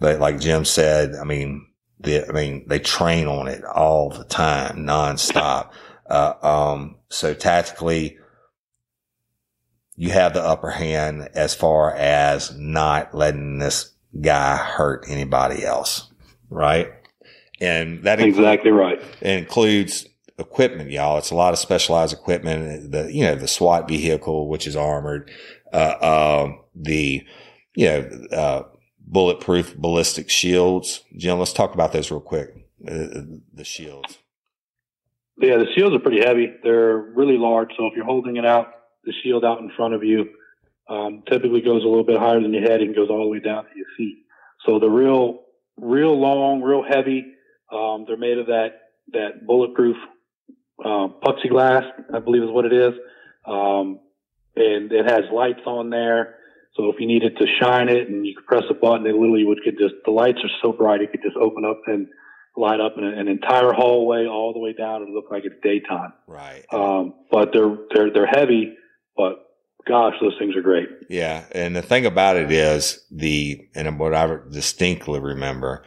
[0.01, 1.67] like Jim said, I mean,
[2.01, 5.71] the, I mean, they train on it all the time, nonstop.
[6.09, 8.19] Uh, um, so tactically,
[9.97, 16.11] you have the upper hand as far as not letting this guy hurt anybody else.
[16.51, 16.93] Right.
[17.61, 19.01] And that exactly right.
[19.21, 20.07] Includes
[20.39, 21.19] equipment, y'all.
[21.19, 22.93] It's a lot of specialized equipment.
[22.93, 25.31] The, you know, the SWAT vehicle, which is armored,
[25.73, 27.27] uh, um, the,
[27.75, 28.63] you know, uh,
[29.01, 31.03] bulletproof ballistic shields.
[31.17, 32.51] Jim, let's talk about those real quick.
[32.87, 34.19] Uh, the shields.
[35.41, 36.53] Yeah, the shields are pretty heavy.
[36.63, 37.71] They're really large.
[37.77, 38.73] So if you're holding it out,
[39.05, 40.31] the shield out in front of you,
[40.89, 43.41] um, typically goes a little bit higher than your head and goes all the way
[43.41, 44.25] down to your feet.
[44.67, 45.41] So they're real,
[45.77, 47.25] real long, real heavy.
[47.71, 48.69] Um, they're made of that,
[49.13, 49.97] that bulletproof,
[50.85, 52.95] uh, plexiglass, I believe is what it is.
[53.47, 54.01] Um,
[54.57, 56.37] and it has lights on there.
[56.75, 59.45] So if you needed to shine it and you could press a button, it literally
[59.45, 62.07] would could just, the lights are so bright, it could just open up and
[62.57, 65.03] light up an, an entire hallway all the way down.
[65.03, 66.13] It look like it's daytime.
[66.27, 66.65] Right.
[66.73, 68.75] Um, but they're, they're, they're heavy,
[69.17, 69.45] but
[69.87, 70.89] gosh, those things are great.
[71.09, 71.45] Yeah.
[71.53, 75.85] And the thing about it is the, and what I distinctly remember,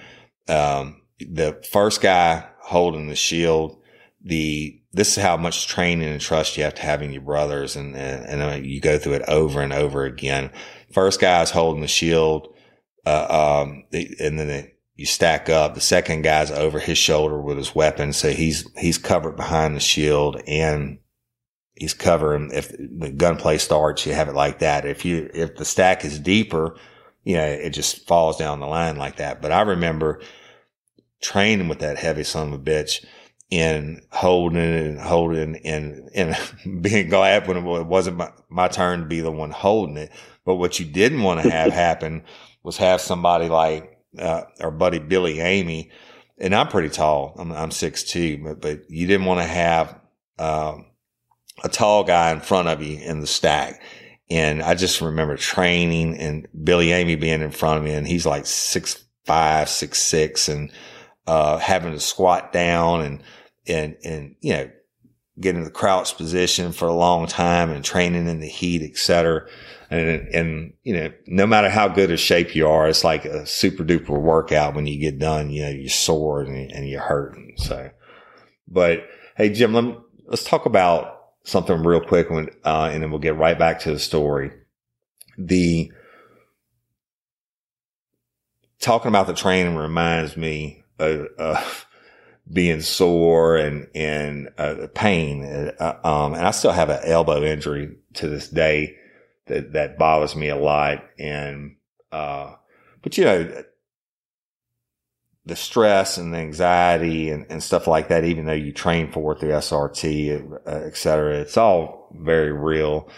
[0.47, 3.81] um, the first guy holding the shield,
[4.23, 7.75] the, this is how much training and trust you have to have in your brothers.
[7.75, 10.51] And, and, and uh, you go through it over and over again.
[10.93, 12.53] First guy is holding the shield,
[13.05, 15.73] uh, um, and then the, you stack up.
[15.73, 18.13] The second guy's over his shoulder with his weapon.
[18.13, 20.99] So he's, he's covered behind the shield and
[21.73, 22.51] he's covering.
[22.53, 24.85] If the gunplay starts, you have it like that.
[24.85, 26.77] If you, if the stack is deeper,
[27.23, 29.41] you know, it just falls down the line like that.
[29.41, 30.21] But I remember
[31.21, 33.05] training with that heavy son of a bitch
[33.49, 36.35] in holding and holding and, and
[36.81, 40.11] being glad when it wasn't my, my turn to be the one holding it.
[40.45, 42.23] But what you didn't want to have happen
[42.63, 45.89] was have somebody like, uh, our buddy Billy Amy,
[46.37, 47.35] and I'm pretty tall.
[47.37, 49.99] I'm, I'm six two, but, but you didn't want to have,
[50.39, 50.85] um,
[51.63, 53.81] a tall guy in front of you in the stack.
[54.29, 58.25] And I just remember training and Billy Amy being in front of me and he's
[58.25, 60.71] like six, five, six, six and,
[61.27, 63.23] uh, having to squat down and,
[63.67, 64.69] and, and, you know,
[65.39, 69.47] getting the crouch position for a long time and training in the heat, et cetera.
[69.89, 73.45] And, and, you know, no matter how good a shape you are, it's like a
[73.45, 77.53] super duper workout when you get done, you know, you're sore and, and you're hurting.
[77.57, 77.89] So,
[78.67, 79.05] but
[79.35, 83.19] hey, Jim, let me, let's talk about something real quick when, uh, and then we'll
[83.19, 84.51] get right back to the story.
[85.37, 85.91] The
[88.79, 91.85] talking about the training reminds me of, of
[92.51, 95.43] being sore and, and, uh, pain.
[95.43, 98.95] Uh, um, and I still have an elbow injury to this day
[99.47, 101.03] that, that bothers me a lot.
[101.19, 101.77] And,
[102.11, 102.55] uh,
[103.01, 103.63] but you know,
[105.45, 109.33] the stress and the anxiety and, and stuff like that, even though you train for
[109.33, 113.09] it through SRT, uh, et cetera, it's all very real.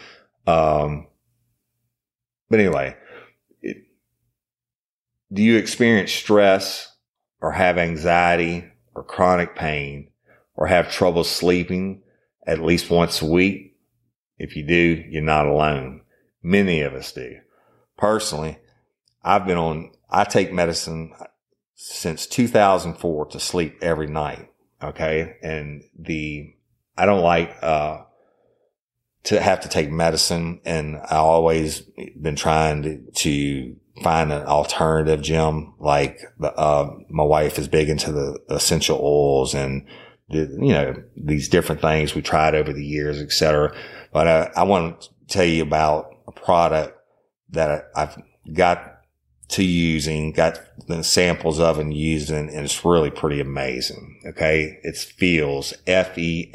[0.47, 1.07] Um,
[2.49, 2.95] but anyway,
[3.61, 3.77] it,
[5.31, 6.92] do you experience stress
[7.43, 8.63] or have anxiety
[8.95, 10.09] or chronic pain
[10.55, 12.01] or have trouble sleeping
[12.47, 13.75] at least once a week?
[14.37, 16.01] If you do, you're not alone.
[16.41, 17.35] Many of us do.
[17.97, 18.57] Personally,
[19.21, 21.13] I've been on, I take medicine
[21.75, 24.49] since 2004 to sleep every night.
[24.81, 25.35] Okay.
[25.43, 26.55] And the,
[26.97, 28.03] I don't like, uh,
[29.23, 31.81] to have to take medicine and I always
[32.19, 35.73] been trying to, to find an alternative, Jim.
[35.79, 39.85] Like, uh, my wife is big into the essential oils and
[40.29, 43.75] the, you know, these different things we tried over the years, et cetera.
[44.11, 46.97] But uh, I want to tell you about a product
[47.49, 48.17] that I've
[48.51, 49.01] got
[49.49, 54.21] to using, got the samples of and using, and it's really pretty amazing.
[54.25, 54.79] Okay.
[54.83, 56.53] It's Feals, F-E-A-L-S.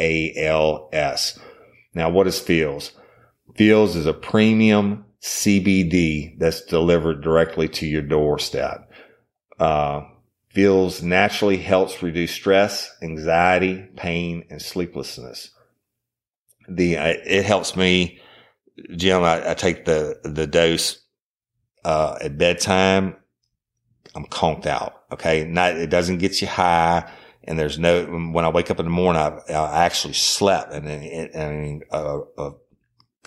[1.94, 2.92] Now, what is Feals?
[3.54, 8.90] Feals is a premium CBD that's delivered directly to your doorstep.
[9.58, 10.02] Uh,
[10.50, 15.50] Feals naturally helps reduce stress, anxiety, pain, and sleeplessness.
[16.68, 18.18] The, uh, it helps me,
[18.96, 21.00] Jim, I, I take the, the dose
[21.84, 23.16] uh, at bedtime,
[24.14, 25.04] I'm conked out.
[25.12, 25.44] Okay.
[25.44, 27.10] Not, it doesn't get you high.
[27.44, 30.88] And there's no, when I wake up in the morning, I, I actually slept and,
[30.88, 32.52] and, a, a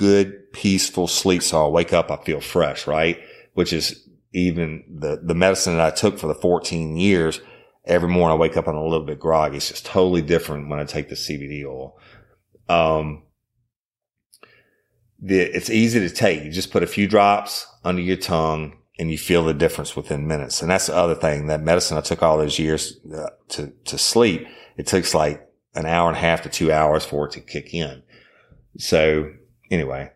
[0.01, 1.43] good, peaceful sleep.
[1.43, 3.19] So I wake up, I feel fresh, right?
[3.53, 7.39] Which is even the, the medicine that I took for the 14 years.
[7.85, 9.57] Every morning I wake up, I'm a little bit groggy.
[9.57, 11.99] It's just totally different when I take the CBD oil.
[12.67, 13.21] Um,
[15.19, 16.43] the, it's easy to take.
[16.43, 20.27] You just put a few drops under your tongue and you feel the difference within
[20.27, 20.63] minutes.
[20.63, 23.99] And that's the other thing that medicine I took all those years uh, to, to
[23.99, 24.47] sleep.
[24.77, 27.71] It takes like an hour and a half to two hours for it to kick
[27.75, 28.01] in.
[28.79, 29.31] So
[29.71, 30.11] anyway,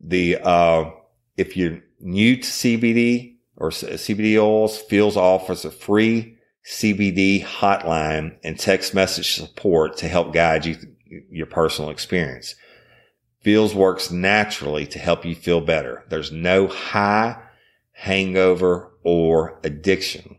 [0.00, 0.90] the, uh,
[1.38, 8.58] if you're new to CBD or CBD oils, Feals offers a free CBD hotline and
[8.58, 10.76] text message support to help guide you
[11.30, 12.56] your personal experience.
[13.40, 16.04] Feals works naturally to help you feel better.
[16.08, 17.40] There's no high,
[17.92, 20.36] hangover, or addiction.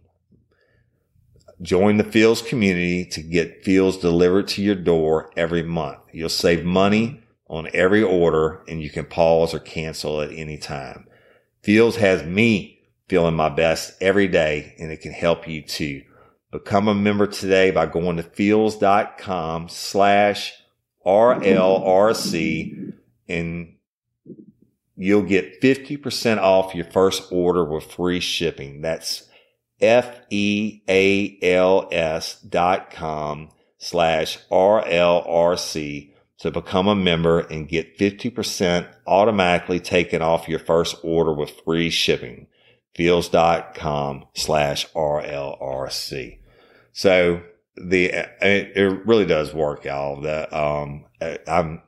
[1.62, 6.00] Join the Feals community to get Feals delivered to your door every month.
[6.12, 11.08] You'll save money on every order and you can pause or cancel at any time.
[11.62, 16.04] Feals has me feeling my best every day and it can help you too.
[16.52, 20.54] Become a member today by going to feals.com slash
[21.06, 22.94] RLRC
[23.28, 23.76] and
[24.96, 28.82] you'll get 50% off your first order with free shipping.
[28.82, 29.24] That's
[29.80, 30.82] F-E-A-L-S
[32.42, 40.60] dot com slash R-L-R-C to become a member and get 50% automatically taken off your
[40.60, 42.48] first order with free shipping.
[42.96, 46.40] Feals.com slash R-L-R-C.
[46.94, 47.42] So
[47.75, 48.06] the,
[48.42, 50.21] it, really does work, y'all.
[50.21, 51.06] That, um,
[51.48, 51.81] I'm,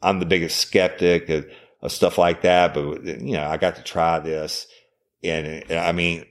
[0.00, 1.46] I'm the biggest skeptic of,
[1.82, 4.68] of, stuff like that, but you know, I got to try this
[5.24, 6.26] and I mean,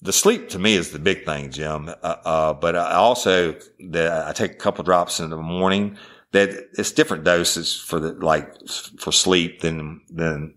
[0.00, 1.88] the sleep to me is the big thing, Jim.
[1.88, 5.96] Uh, uh, but I also, the, I take a couple drops in the morning
[6.32, 8.52] that it's different doses for the, like
[8.98, 10.54] for sleep than, than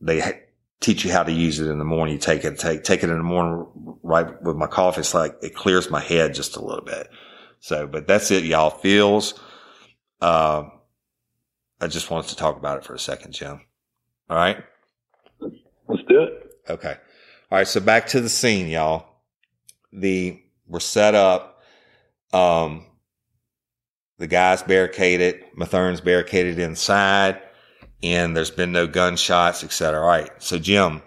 [0.00, 0.40] they ha-
[0.80, 2.14] teach you how to use it in the morning.
[2.14, 3.66] You take it, take, take it in the morning
[4.02, 5.00] right with my coffee.
[5.00, 7.08] It's like it clears my head just a little bit.
[7.60, 8.70] So, but that's it, y'all.
[8.70, 9.40] Feals.
[10.20, 10.64] Uh,
[11.80, 13.62] I just wanted to talk about it for a second, Jim.
[14.28, 14.62] All right.
[15.40, 16.56] Let's do it.
[16.68, 16.96] Okay.
[17.50, 17.66] All right.
[17.66, 19.06] So back to the scene, y'all.
[19.92, 21.62] The we're set up.
[22.32, 22.86] Um,
[24.18, 25.44] the guy's barricaded.
[25.56, 27.40] Mathern's barricaded inside,
[28.02, 30.00] and there's been no gunshots, etc.
[30.00, 30.30] All right.
[30.38, 31.02] So Jim,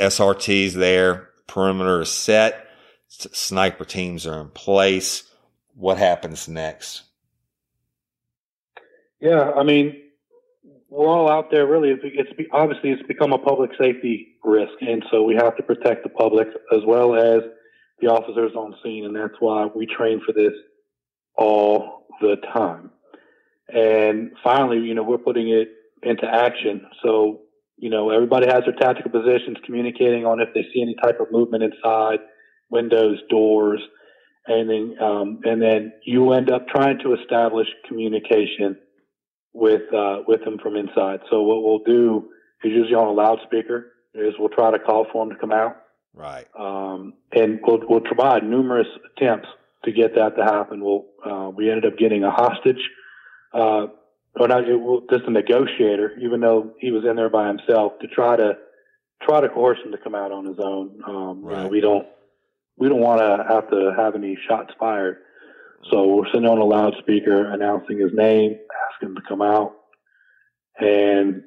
[0.00, 1.28] SRT's there.
[1.46, 2.66] Perimeter is set.
[3.08, 5.24] Sniper teams are in place.
[5.74, 7.02] What happens next?
[9.20, 9.96] Yeah, I mean,
[10.90, 11.66] we're all out there.
[11.66, 15.62] Really, it's, it's obviously it's become a public safety risk, and so we have to
[15.62, 17.42] protect the public as well as
[18.00, 20.52] the officers on scene, and that's why we train for this
[21.38, 22.90] all the time.
[23.68, 25.68] And finally, you know, we're putting it
[26.02, 26.86] into action.
[27.02, 27.40] So,
[27.76, 31.30] you know, everybody has their tactical positions, communicating on if they see any type of
[31.30, 32.18] movement inside,
[32.70, 33.80] windows, doors,
[34.46, 38.78] and then um, and then you end up trying to establish communication
[39.52, 41.20] with uh, with them from inside.
[41.30, 42.30] So what we'll do
[42.64, 45.76] is usually on a loudspeaker is we'll try to call for them to come out,
[46.14, 46.46] Right.
[46.58, 49.48] um, and we'll we'll provide numerous attempts
[49.84, 50.82] to get that to happen.
[50.82, 52.90] We'll uh, we ended up getting a hostage,
[53.54, 53.86] uh,
[54.38, 57.92] or not it, well, just a negotiator, even though he was in there by himself,
[58.00, 58.58] to try to
[59.22, 61.00] try to coerce him to come out on his own.
[61.06, 62.06] Um, you know, we don't
[62.76, 65.18] we don't want to have to have any shots fired.
[65.90, 68.58] So we're sitting on a loudspeaker announcing his name,
[68.92, 69.74] asking him to come out,
[70.80, 71.42] and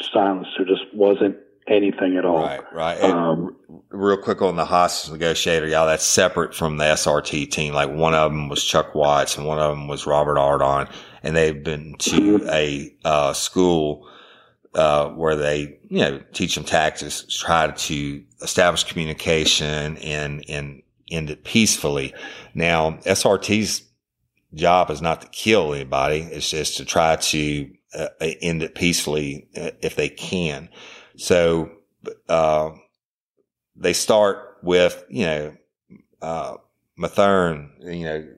[0.00, 0.46] silence.
[0.56, 1.36] There just wasn't
[1.68, 2.42] anything at all.
[2.42, 2.72] Right.
[2.72, 3.00] Right.
[3.00, 3.56] Um,
[3.90, 7.74] real quick on the hostage negotiator, y'all, that's separate from the SRT team.
[7.74, 10.92] Like one of them was Chuck Watts and one of them was Robert Ardon,
[11.22, 14.08] and they've been to a uh, school
[14.74, 21.30] uh, where they, you know, teach them tactics, try to establish communication and and end
[21.30, 22.14] it peacefully.
[22.54, 23.82] Now, SRT's
[24.54, 29.48] job is not to kill anybody; it's just to try to uh, end it peacefully
[29.56, 30.68] uh, if they can.
[31.16, 31.70] So.
[32.28, 32.70] Uh,
[33.76, 35.56] they start with, you know,
[36.22, 36.56] uh,
[36.98, 38.28] Mathern, you know,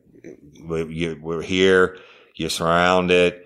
[0.89, 1.97] you, we're here,
[2.35, 3.41] you're surrounded,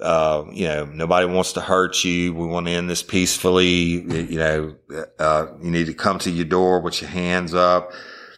[0.00, 2.34] uh, you know, nobody wants to hurt you.
[2.34, 3.66] We want to end this peacefully.
[3.66, 4.76] You know,
[5.18, 7.92] uh, you need to come to your door with your hands up.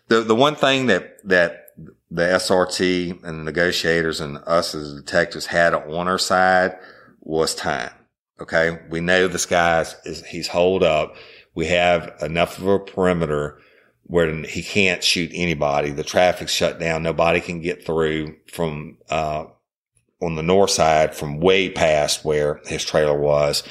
[0.08, 1.66] The, the one thing that, that
[2.10, 6.78] the SRT and the negotiators and us as detectives had on our side
[7.20, 7.92] was time.
[8.40, 8.78] Okay.
[8.88, 11.16] We know this guy's is, he's holed up.
[11.54, 13.60] We have enough of a perimeter
[14.04, 15.90] where he can't shoot anybody.
[15.90, 17.02] The traffic's shut down.
[17.02, 19.44] Nobody can get through from, uh,
[20.22, 23.62] on the north side from way past where his trailer was.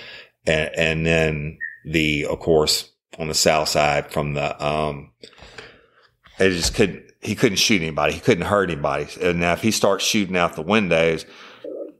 [0.45, 5.11] And, and then the, of course, on the south side from the, um,
[6.37, 8.13] they just couldn't, he couldn't shoot anybody.
[8.13, 9.07] He couldn't hurt anybody.
[9.21, 11.25] And now if he starts shooting out the windows,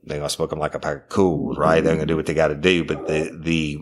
[0.04, 1.82] they're going to smoke him like a pack of Kools, right?
[1.82, 2.84] They're going to do what they got to do.
[2.84, 3.78] But the, the,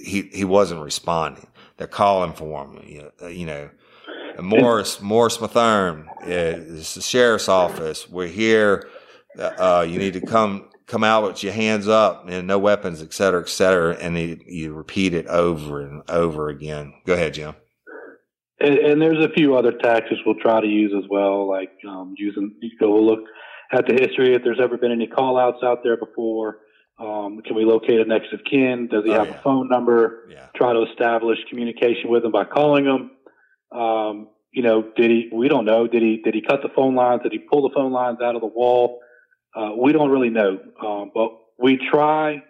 [0.00, 1.46] he, he wasn't responding.
[1.76, 3.70] They're calling for him, you know, you know
[4.38, 8.08] Morris, Morris Mathern, uh, it's the sheriff's office.
[8.08, 8.88] We're here.
[9.38, 13.12] Uh, you need to come, come out with your hands up and no weapons, et
[13.12, 13.94] cetera, et cetera.
[13.96, 16.94] And you, you repeat it over and over again.
[17.06, 17.54] Go ahead, Jim.
[18.60, 22.14] And, and there's a few other tactics we'll try to use as well, like um,
[22.16, 23.20] using, you go look
[23.72, 26.58] at the history if there's ever been any call outs out there before.
[26.98, 28.88] Um, can we locate a next of kin?
[28.90, 29.34] Does he Oh, have yeah.
[29.38, 30.28] a phone number?
[30.30, 30.46] Yeah.
[30.54, 33.10] Try to establish communication with him by calling him.
[33.76, 35.30] Um, you know, did he?
[35.32, 35.86] We don't know.
[35.86, 36.20] Did he?
[36.22, 37.22] Did he cut the phone lines?
[37.22, 39.00] Did he pull the phone lines out of the wall?
[39.56, 40.58] Uh, we don't really know.
[40.84, 42.42] Um, but we try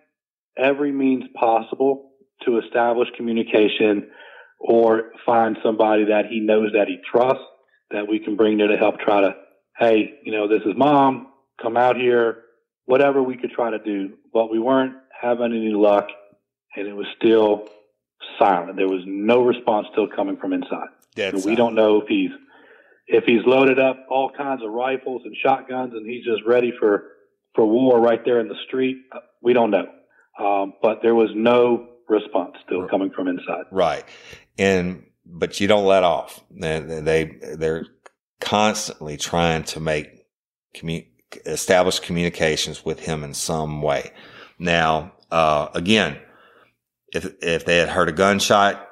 [0.59, 2.11] every means possible
[2.45, 4.11] to establish communication
[4.59, 7.43] or find somebody that he knows that he trusts
[7.91, 9.35] that we can bring there to help try to,
[9.83, 11.29] hey, you know, this is mom,
[11.61, 12.43] come out here,
[12.85, 14.15] whatever we could try to do.
[14.33, 16.09] But we weren't having any luck
[16.77, 17.69] and it was still
[18.39, 18.77] silent.
[18.77, 20.89] There was no response still coming from inside.
[21.15, 22.31] Dead we don't know if he's
[23.07, 27.05] if he's loaded up all kinds of rifles and shotguns and he's just ready for
[27.55, 28.97] for war right there in the street.
[29.43, 29.87] We don't know.
[30.39, 33.65] Um, but there was no response still coming from inside.
[33.71, 34.05] Right.
[34.59, 36.43] And, but you don't let off.
[36.51, 37.25] They, they,
[37.57, 37.85] they're
[38.43, 40.27] constantly trying to make
[40.77, 41.07] commu-
[41.47, 44.11] establish communications with him in some way.
[44.59, 46.19] Now, uh, again,
[47.15, 48.89] if, if they had heard a gunshot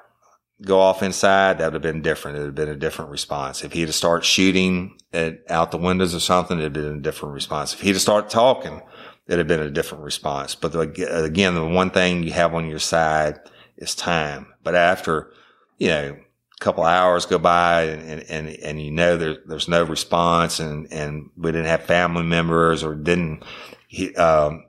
[0.62, 2.36] go off inside, that would have been different.
[2.36, 3.64] It would have been a different response.
[3.64, 7.02] If he'd have started shooting at, out the windows or something, it'd have been a
[7.02, 7.74] different response.
[7.74, 8.80] If he'd have started talking,
[9.26, 10.54] it'd have been a different response.
[10.54, 10.80] But the,
[11.24, 13.40] again, the one thing you have on your side
[13.76, 14.46] is time.
[14.62, 15.32] But after,
[15.78, 16.16] you know,
[16.60, 21.30] couple hours go by and, and, and, you know, there, there's no response and, and
[21.36, 23.42] we didn't have family members or didn't,
[23.88, 24.66] he, um,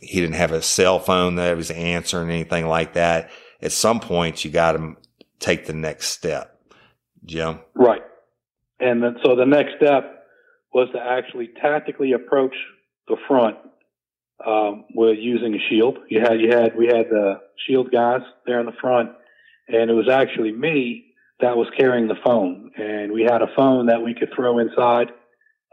[0.00, 3.30] he didn't have a cell phone that was answering anything like that.
[3.62, 4.96] At some point, you got to
[5.38, 6.60] take the next step.
[7.24, 7.60] Jim?
[7.74, 8.02] Right.
[8.78, 10.26] And then, so the next step
[10.72, 12.54] was to actually tactically approach
[13.08, 13.56] the front
[14.46, 15.98] um, with using a shield.
[16.08, 19.10] You had, you had, we had the shield guys there in the front,
[19.68, 21.09] and it was actually me
[21.42, 22.70] that was carrying the phone.
[22.76, 25.08] And we had a phone that we could throw inside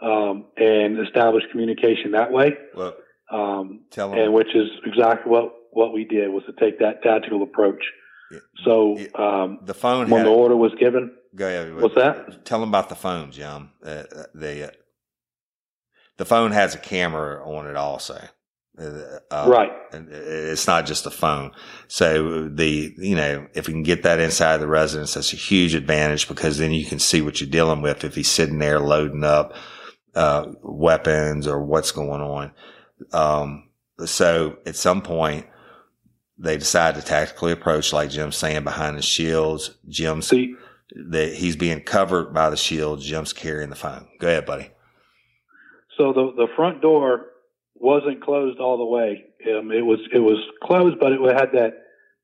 [0.01, 2.57] um, and establish communication that way.
[2.75, 2.95] Well,
[3.31, 4.19] um, tell them.
[4.19, 7.83] and which is exactly what, what we did was to take that tactical approach.
[8.31, 8.39] Yeah.
[8.65, 11.75] So um, the phone when the order was given, go ahead.
[11.75, 12.45] what's that?
[12.45, 13.71] Tell them about the phone, Jim.
[13.85, 14.71] Uh, uh, the, uh,
[16.17, 18.19] the phone has a camera on it also.
[18.79, 19.71] Uh, right.
[19.91, 21.51] it's not just a phone.
[21.87, 25.73] So the, you know, if we can get that inside the residence, that's a huge
[25.73, 29.23] advantage because then you can see what you're dealing with if he's sitting there loading
[29.23, 29.55] up,
[30.13, 32.51] uh, weapons or what's going on.
[33.13, 33.69] Um,
[34.05, 35.47] so at some point
[36.37, 39.75] they decide to tactically approach, like Jim's saying, behind the shields.
[39.89, 40.53] Jim's, See,
[41.09, 43.01] that he's being covered by the shield.
[43.01, 44.07] Jim's carrying the phone.
[44.19, 44.69] Go ahead, buddy.
[45.97, 47.25] so the the front door
[47.79, 49.25] wasn't closed all the way.
[49.47, 51.73] Um, it was it was closed, but it had that.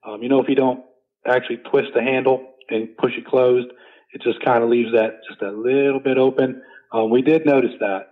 [0.06, 0.84] Um, you know, if you don't
[1.26, 3.68] actually twist the handle and push it closed,
[4.12, 6.62] it just kind of leaves that just a little bit open.
[6.91, 8.08] Um, we did notice that,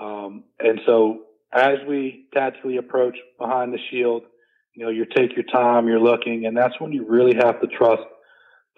[0.00, 1.22] um, and so
[1.52, 4.22] as we tactically approach behind the shield,
[4.74, 7.66] you know, you take your time, you're looking, and that's when you really have to
[7.66, 8.02] trust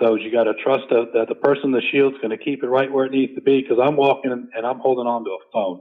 [0.00, 0.20] those.
[0.22, 2.90] You got to trust that, the person in the shield's going to keep it right
[2.90, 3.62] where it needs to be.
[3.62, 5.80] Because I'm walking and I'm holding on to a phone,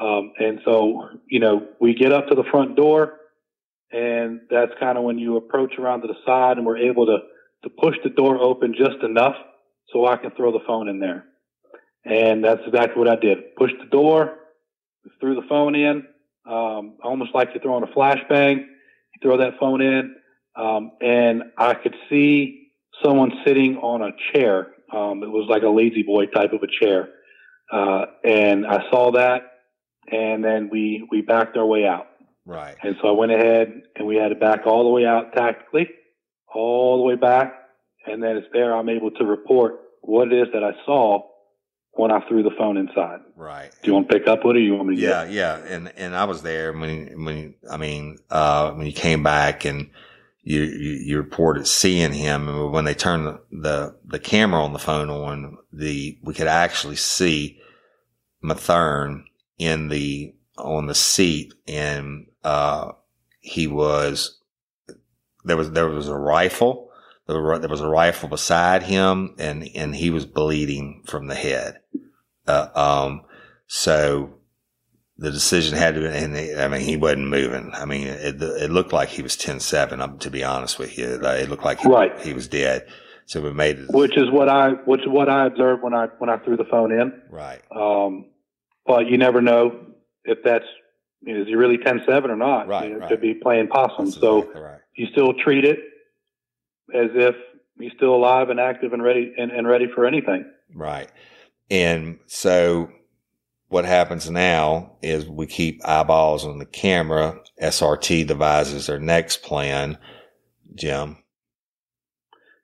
[0.00, 3.18] um, and so you know, we get up to the front door,
[3.92, 7.18] and that's kind of when you approach around to the side, and we're able to
[7.64, 9.34] to push the door open just enough
[9.92, 11.24] so I can throw the phone in there.
[12.04, 13.54] And that's exactly what I did.
[13.56, 14.38] Pushed the door,
[15.20, 16.06] threw the phone in,
[16.46, 18.56] um, almost like you're throwing a flashbang.
[18.58, 20.14] You throw that phone in,
[20.56, 22.70] um, and I could see
[23.04, 24.68] someone sitting on a chair.
[24.92, 27.10] Um, it was like a lazy boy type of a chair.
[27.72, 29.42] Uh, and I saw that,
[30.10, 32.06] and then we, we backed our way out.
[32.44, 32.76] Right.
[32.82, 35.88] And so I went ahead and we had to back all the way out tactically,
[36.52, 37.54] all the way back.
[38.06, 41.22] And then it's there I'm able to report what it is that I saw
[41.92, 43.20] when I threw the phone inside.
[43.36, 43.70] Right.
[43.82, 44.60] Do you want to pick up with it?
[44.60, 45.02] Or you want me to?
[45.02, 49.22] Yeah, yeah, and and I was there when when I mean uh, when you came
[49.22, 49.90] back and
[50.42, 54.72] you, you you reported seeing him, and when they turned the, the the camera on
[54.72, 57.60] the phone on, the we could actually see
[58.42, 59.24] Mathern
[59.60, 62.92] in the on the seat, and uh,
[63.40, 64.40] he was
[65.44, 66.88] there was there was a rifle.
[67.26, 71.78] There was, a rifle beside him, and and he was bleeding from the head.
[72.44, 73.22] Uh, um,
[73.68, 74.34] so
[75.16, 77.70] the decision had to be, and I mean, he wasn't moving.
[77.72, 80.98] I mean, it, it looked like he was 10 7, um, to be honest with
[80.98, 81.06] you.
[81.22, 82.18] It looked like he, Right.
[82.20, 82.88] he was dead.
[83.26, 83.90] So we made it.
[83.90, 86.64] Which is what I, which is what I observed when I, when I threw the
[86.64, 87.22] phone in.
[87.30, 87.62] Right.
[87.70, 88.24] Um,
[88.86, 89.86] but you never know
[90.24, 90.64] if that's,
[91.22, 92.68] you know, is he really 10-7 or not?
[92.68, 93.08] Right, You know, it right.
[93.10, 94.06] Could be playing possum.
[94.06, 94.80] That's so exactly right.
[94.94, 95.78] you still treat it
[96.94, 97.34] as if
[97.78, 100.50] he's still alive and active and ready and, and ready for anything.
[100.74, 101.10] Right.
[101.70, 102.90] And so
[103.68, 107.38] what happens now is we keep eyeballs on the camera.
[107.62, 109.98] SRT devises their next plan.
[110.74, 111.18] Jim.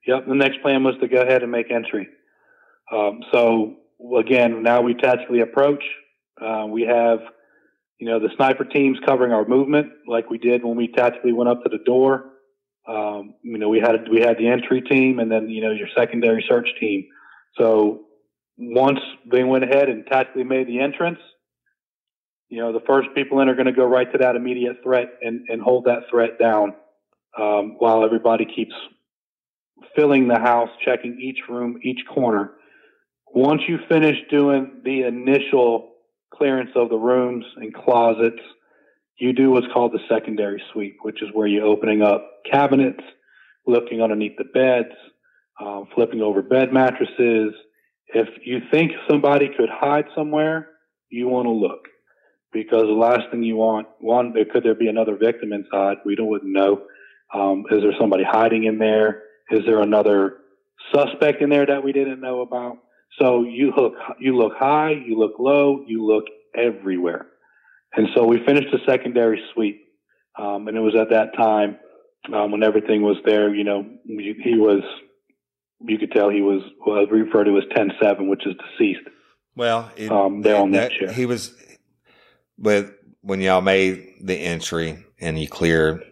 [0.06, 0.26] Yep.
[0.26, 2.08] The next plan was to go ahead and make entry.
[2.92, 3.74] Um, so
[4.18, 5.82] again, now we tactically approach.
[6.40, 7.20] Uh, we have,
[7.98, 11.48] you know, the sniper teams covering our movement, like we did when we tactically went
[11.48, 12.32] up to the door.
[12.88, 15.88] Um, you know, we had we had the entry team, and then you know your
[15.96, 17.06] secondary search team.
[17.58, 18.06] So
[18.58, 21.18] once they went ahead and tactically made the entrance,
[22.48, 25.08] you know, the first people in are going to go right to that immediate threat
[25.20, 26.74] and, and hold that threat down
[27.38, 28.74] um, while everybody keeps
[29.94, 32.52] filling the house, checking each room, each corner.
[33.34, 35.95] Once you finish doing the initial
[36.36, 38.40] clearance of the rooms and closets,
[39.18, 43.02] you do what's called the secondary sweep, which is where you're opening up cabinets,
[43.66, 44.94] looking underneath the beds,
[45.60, 47.54] um, flipping over bed mattresses.
[48.08, 50.68] If you think somebody could hide somewhere,
[51.08, 51.86] you want to look
[52.52, 55.98] because the last thing you want, one, could there be another victim inside?
[56.04, 56.82] We don't wouldn't know.
[57.34, 59.22] Um, is there somebody hiding in there?
[59.50, 60.38] Is there another
[60.94, 62.78] suspect in there that we didn't know about?
[63.18, 67.26] So you look, you look high, you look low, you look everywhere.
[67.94, 69.82] And so we finished the secondary sweep.
[70.38, 71.78] Um, and it was at that time,
[72.32, 74.82] um, when everything was there, you know, he was
[75.80, 79.06] you could tell he was well referred to as 10-7, which is deceased.
[79.54, 81.12] Well, it, Um, they're on that chair.
[81.12, 81.54] He was,
[82.58, 86.02] but when y'all made the entry and you cleared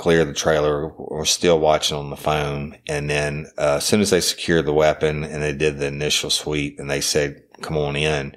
[0.00, 2.74] clear the trailer, we're still watching on the phone.
[2.88, 6.30] And then uh, as soon as they secured the weapon and they did the initial
[6.30, 8.34] sweep and they said, "Come on in,"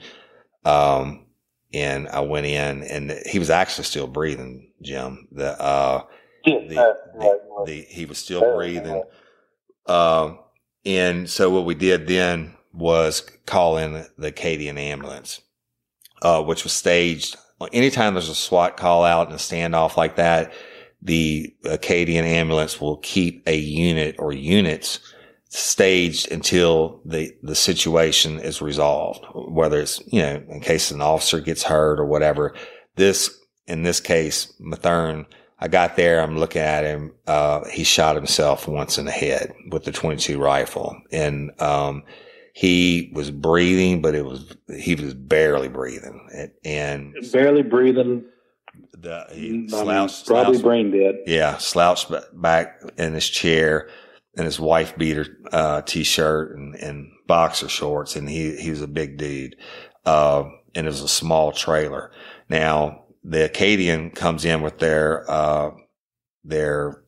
[0.66, 1.26] um,
[1.74, 5.30] and I went in and he was actually still breathing, Jim.
[5.32, 6.04] The uh,
[6.44, 6.52] the,
[7.18, 9.02] the, the he was still breathing.
[9.86, 10.40] Um,
[10.86, 15.40] and so what we did then was call in the Acadian ambulance,
[16.24, 17.38] uh, which was staged.
[17.72, 20.52] Anytime there's a SWAT call out and a standoff like that,
[21.04, 25.00] the Acadian ambulance will keep a unit or units
[25.50, 31.40] staged until the, the situation is resolved, whether it's, you know, in case an officer
[31.42, 32.56] gets hurt or whatever.
[32.96, 33.38] This,
[33.68, 35.26] in this case, Mathern,
[35.60, 36.22] I got there.
[36.22, 37.14] I'm looking at him.
[37.28, 42.04] Uh, he shot himself once in the head with the 22 rifle and, um,
[42.56, 48.24] he was breathing, but it was, he was barely breathing and, and barely breathing.
[49.04, 51.16] The, I he mean, slouched, probably slouched- brain dead.
[51.28, 53.90] yeah, slouched back in his chair
[54.36, 58.16] and his wife beater, uh, t-shirt and, and boxer shorts.
[58.16, 59.56] And he, he was a big dude.
[60.06, 60.46] Uh,
[60.76, 62.12] and it was a small trailer.
[62.50, 65.72] Now the Acadian comes in with their, uh,
[66.44, 67.04] their,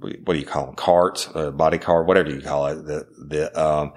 [0.00, 0.74] what do you call them?
[0.74, 2.84] Carts, uh, body cart, whatever you call it.
[2.84, 3.92] The, the, um,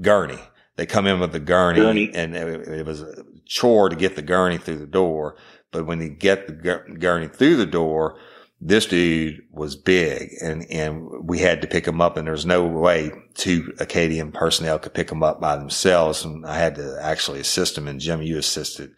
[0.00, 0.38] gurney.
[0.76, 2.10] They come in with the gurney, Gurney.
[2.14, 5.36] and it, it was a chore to get the gurney through the door.
[5.76, 8.16] But when you get the gurney through the door,
[8.62, 12.66] this dude was big and, and we had to pick him up and there's no
[12.66, 16.24] way two Acadian personnel could pick him up by themselves.
[16.24, 18.94] And I had to actually assist him and Jim, you assisted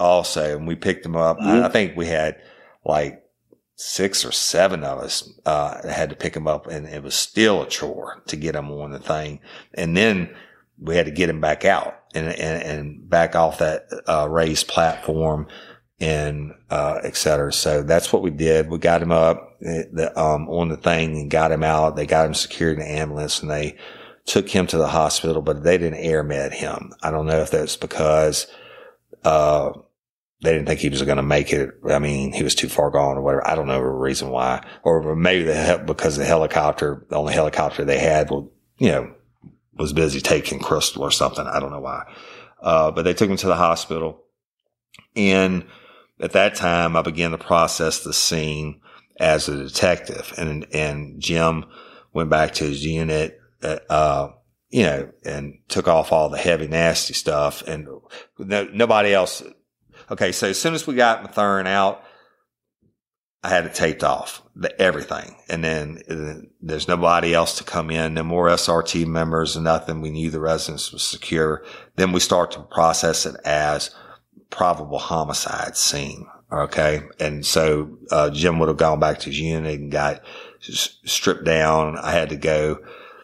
[0.00, 0.56] also.
[0.56, 1.36] And we picked him up.
[1.40, 2.42] I, I think we had
[2.84, 3.22] like
[3.76, 7.62] six or seven of us, uh, had to pick him up and it was still
[7.62, 9.38] a chore to get him on the thing.
[9.74, 10.34] And then
[10.76, 14.66] we had to get him back out and, and, and back off that, uh, raised
[14.66, 15.46] platform
[15.98, 17.52] and uh, et cetera.
[17.52, 18.68] So that's what we did.
[18.68, 21.96] We got him up eh, the, um, on the thing and got him out.
[21.96, 23.76] They got him secured in the ambulance and they
[24.26, 26.92] took him to the hospital, but they didn't air med him.
[27.02, 28.46] I don't know if that's because
[29.24, 29.72] uh,
[30.42, 31.70] they didn't think he was going to make it.
[31.88, 33.48] I mean, he was too far gone or whatever.
[33.48, 37.84] I don't know the reason why, or maybe the because the helicopter, the only helicopter
[37.84, 39.14] they had, well, you know,
[39.74, 41.46] was busy taking Crystal or something.
[41.46, 42.04] I don't know why.
[42.60, 44.24] Uh, but they took him to the hospital
[45.14, 45.64] and
[46.20, 48.80] at that time, I began to process the scene
[49.18, 51.64] as a detective, and and Jim
[52.12, 54.28] went back to his unit, uh, uh,
[54.70, 57.88] you know, and took off all the heavy, nasty stuff, and
[58.38, 59.42] no, nobody else.
[60.10, 62.02] Okay, so as soon as we got Mathern out,
[63.42, 67.90] I had it taped off, the, everything, and then uh, there's nobody else to come
[67.90, 70.00] in, no more SRT members, nothing.
[70.00, 71.64] We knew the residence was secure.
[71.96, 73.94] Then we start to process it as
[74.50, 76.26] probable homicide scene.
[76.52, 77.02] Okay.
[77.18, 80.22] And so, uh, Jim would have gone back to his unit and got
[80.60, 81.98] stripped down.
[81.98, 82.78] I had to go,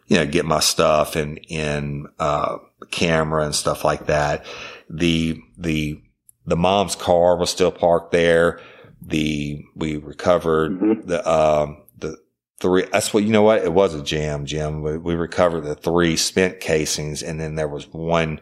[0.07, 2.59] you know, get my stuff and, in, uh,
[2.91, 4.45] camera and stuff like that.
[4.91, 6.03] The, the,
[6.47, 8.61] the mom's car was still parked there.
[9.01, 11.07] The, we recovered Mhm.
[11.07, 12.19] the, um, the
[12.61, 13.63] three, that's what, you know what?
[13.63, 14.83] It was a jam, Jim.
[14.83, 18.41] We, we recovered the three spent casings and then there was one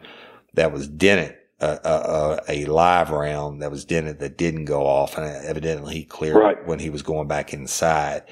[0.55, 5.17] that was dented a, a, a live round that was dented that didn't go off,
[5.17, 6.67] and evidently he cleared Right.
[6.67, 8.23] when he was going back inside.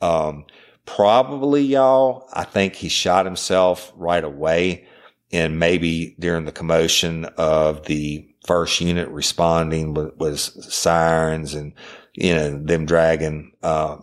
[0.00, 0.46] Um,
[0.86, 4.86] probably y'all, I think he shot himself right away,
[5.30, 11.72] and maybe during the commotion of the first unit responding was, was sirens and
[12.14, 13.96] you know them dragging uh,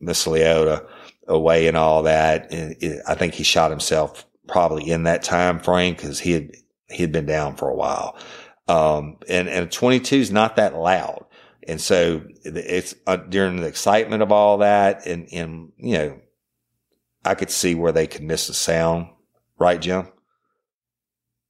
[0.00, 0.86] Miss Leota
[1.26, 2.52] away and all that.
[2.52, 6.50] And it, I think he shot himself probably in that time frame because he had
[6.90, 8.16] he had been down for a while.
[8.68, 11.24] Um, and, and a 22 is not that loud.
[11.66, 15.06] And so it's uh, during the excitement of all that.
[15.06, 16.20] And, and, you know,
[17.24, 19.08] I could see where they could miss the sound.
[19.58, 20.08] Right, Jim?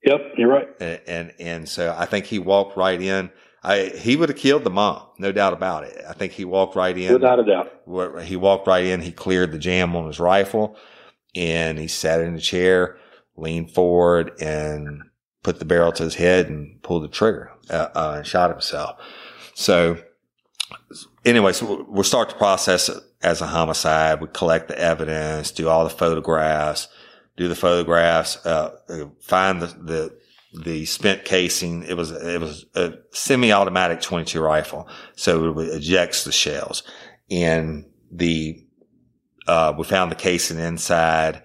[0.04, 0.68] Yep, you're right.
[0.80, 3.30] And, and, and so I think he walked right in.
[3.62, 5.06] I, he would have killed the mom.
[5.18, 6.02] No doubt about it.
[6.08, 7.12] I think he walked right in.
[7.12, 8.22] Without a doubt.
[8.24, 9.02] he walked right in.
[9.02, 10.76] He cleared the jam on his rifle
[11.36, 12.96] and he sat in the chair,
[13.36, 15.02] leaned forward and
[15.42, 19.00] put the barrel to his head and pulled the trigger, uh, uh, and shot himself.
[19.54, 19.98] So
[21.24, 22.90] anyway, so we'll- start the process
[23.22, 24.20] as a homicide.
[24.20, 26.88] We collect the evidence, do all the photographs,
[27.36, 30.18] do the photographs, uh, uh, find the, the,
[30.62, 31.84] the spent casing.
[31.84, 34.88] It was, it was a semi-automatic 22 rifle.
[35.16, 36.82] So it ejects the shells
[37.30, 38.64] and the,
[39.46, 41.42] uh, we found the casing inside.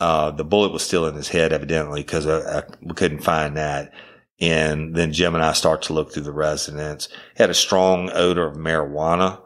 [0.00, 3.56] Uh, the bullet was still in his head, evidently, because I, I, we couldn't find
[3.56, 3.92] that.
[4.40, 7.08] And then Jim and I start to look through the residence.
[7.36, 9.40] Had a strong odor of marijuana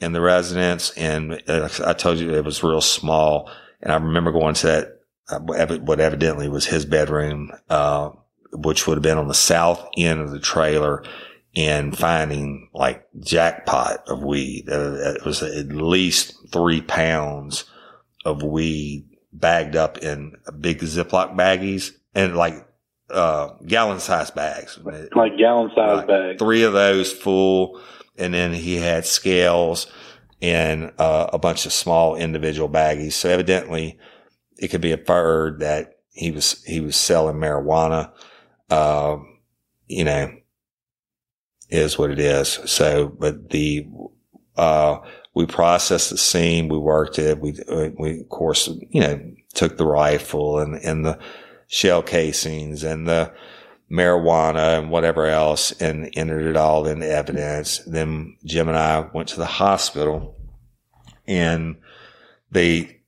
[0.00, 3.50] in the residence, and uh, I told you it was real small.
[3.80, 8.10] And I remember going to that uh, what evidently was his bedroom, uh,
[8.52, 11.04] which would have been on the south end of the trailer,
[11.54, 14.68] and finding like jackpot of weed.
[14.68, 17.64] Uh, it was at least three pounds
[18.24, 22.66] of weed bagged up in big Ziploc baggies and like
[23.10, 24.78] uh, gallon size bags.
[24.84, 26.38] Like gallon size like bags.
[26.38, 27.80] Three of those full.
[28.18, 29.86] And then he had scales
[30.40, 33.12] and uh, a bunch of small individual baggies.
[33.12, 33.98] So evidently
[34.58, 38.12] it could be inferred that he was, he was selling marijuana.
[38.70, 39.18] Uh,
[39.86, 40.32] you know,
[41.68, 42.60] is what it is.
[42.66, 43.86] So, but the,
[44.56, 44.98] uh,
[45.34, 46.68] we processed the scene.
[46.68, 47.40] We worked it.
[47.40, 47.58] We,
[47.98, 49.20] we, of course, you know,
[49.54, 51.18] took the rifle and, and the
[51.68, 53.32] shell casings and the
[53.90, 57.78] marijuana and whatever else and entered it all in evidence.
[57.86, 60.36] Then Jim and I went to the hospital
[61.26, 61.76] and
[62.50, 63.00] they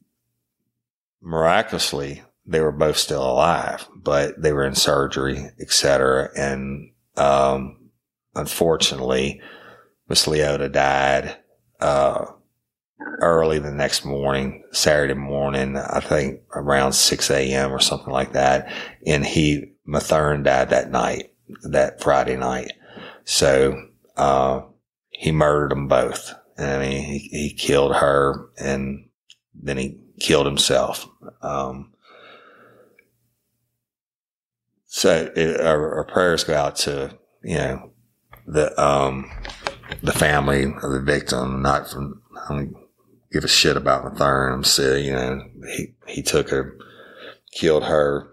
[1.21, 6.31] miraculously, they were both still alive, but they were in surgery, etc.
[6.37, 7.91] And, um,
[8.35, 9.41] unfortunately,
[10.09, 11.37] Miss Leota died,
[11.85, 12.33] uh,
[13.21, 17.73] early the next morning, Saturday morning, I think around 6 a.m.
[17.73, 18.73] or something like that.
[19.07, 21.33] And he, Mathern died that night,
[21.65, 22.73] that Friday night.
[23.25, 24.63] So, uh,
[25.11, 26.33] he murdered them both.
[26.59, 29.09] I mean, he, he killed her and
[29.55, 31.07] then he killed himself.
[31.43, 31.93] Um,
[34.87, 37.93] so it, our, our prayers go out to, you know,
[38.47, 39.31] the, um,
[40.05, 42.21] the family of the victim, not from,
[43.33, 44.65] give a shit about Mathern.
[44.65, 45.41] So, you know,
[45.75, 46.77] he, he took her,
[47.53, 48.29] killed her.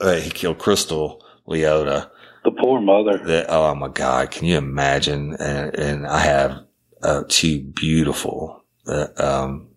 [0.00, 2.10] Uh, he killed Crystal Leota.
[2.44, 3.18] The poor mother.
[3.18, 4.32] That, oh my God.
[4.32, 5.36] Can you imagine?
[5.38, 6.64] And, and I have
[7.00, 9.68] uh, two beautiful, uh, um,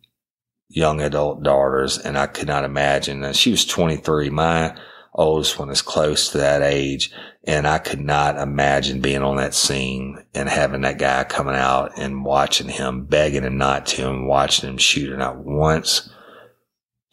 [0.70, 3.24] young adult daughters and I could not imagine.
[3.24, 4.32] And she was 23.
[4.32, 4.76] My
[5.18, 7.12] oldest one is close to that age.
[7.44, 11.98] And I could not imagine being on that scene and having that guy coming out
[11.98, 16.10] and watching him, begging him not to, and watching him shoot her not once,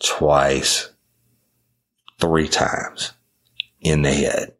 [0.02, 0.90] twice,
[2.20, 3.12] three times
[3.80, 4.54] in the head.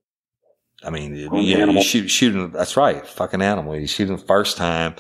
[0.85, 3.77] I mean, you, oh, you shoot, shooting, that's right, fucking animal.
[3.77, 4.95] You shoot him the first time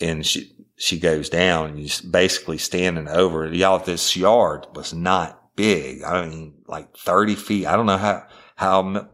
[0.00, 3.78] and she, she goes down and you're basically standing over y'all.
[3.78, 6.02] This yard was not big.
[6.02, 7.66] I mean, like 30 feet.
[7.66, 8.26] I don't know how,
[8.56, 9.08] how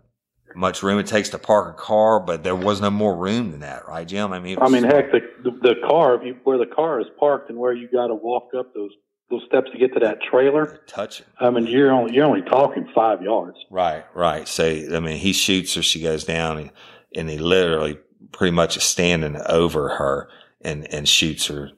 [0.54, 3.60] much room it takes to park a car, but there was no more room than
[3.60, 4.32] that, right, Jim?
[4.32, 7.58] I mean, I mean, heck, the the, the car where the car is parked and
[7.58, 8.90] where you got to walk up those
[9.30, 10.80] those steps to get to that trailer.
[10.86, 11.26] Touching.
[11.38, 13.58] I mean, you're only you're only talking five yards.
[13.70, 14.48] Right, right.
[14.48, 16.70] So I mean, he shoots her, she goes down, and,
[17.14, 17.98] and he literally
[18.32, 20.28] pretty much is standing over her
[20.60, 21.70] and and shoots her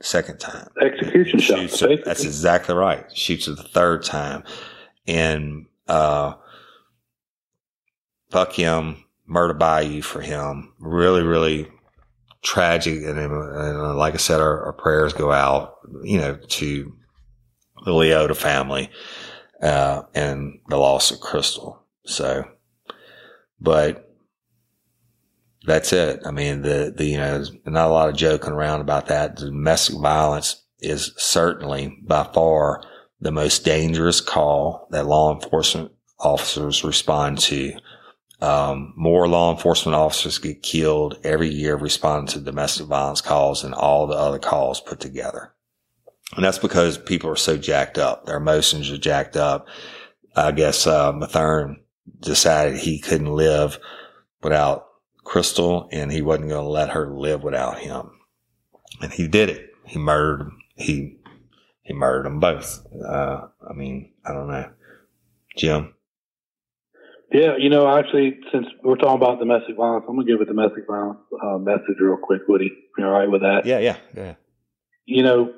[0.00, 0.68] second time.
[0.80, 1.98] Execution shot.
[2.04, 3.04] That's exactly right.
[3.16, 4.44] Shoots her the third time,
[5.06, 6.34] and uh,
[8.30, 10.72] fuck him, murder by you for him.
[10.78, 11.68] Really, really
[12.42, 13.02] tragic.
[13.02, 16.96] And, and like I said, our, our, prayers go out, you know, to
[17.84, 18.90] the Leota family,
[19.62, 21.82] uh, and the loss of Crystal.
[22.06, 22.44] So,
[23.60, 24.09] but
[25.66, 26.22] that's it.
[26.24, 29.36] I mean, the, the, you know, not a lot of joking around about that.
[29.36, 32.82] Domestic violence is certainly by far
[33.20, 37.72] the most dangerous call that law enforcement officers respond to.
[38.40, 43.74] Um, more law enforcement officers get killed every year responding to domestic violence calls than
[43.74, 45.52] all the other calls put together.
[46.36, 48.24] And that's because people are so jacked up.
[48.24, 49.68] Their emotions are jacked up.
[50.34, 51.76] I guess, uh, Mathern
[52.20, 53.78] decided he couldn't live
[54.42, 54.86] without
[55.24, 58.10] Crystal and he wasn't going to let her live without him.
[59.00, 59.70] And he did it.
[59.86, 61.18] He murdered, he,
[61.82, 62.86] he murdered them both.
[63.06, 64.70] Uh, I mean, I don't know.
[65.56, 65.94] Jim?
[67.32, 70.84] Yeah, you know, actually, since we're talking about domestic violence, I'm gonna give a domestic
[70.88, 72.72] violence uh, message real quick, Woody.
[72.98, 73.66] You all right with that?
[73.66, 74.34] Yeah, yeah, yeah.
[75.04, 75.54] You know,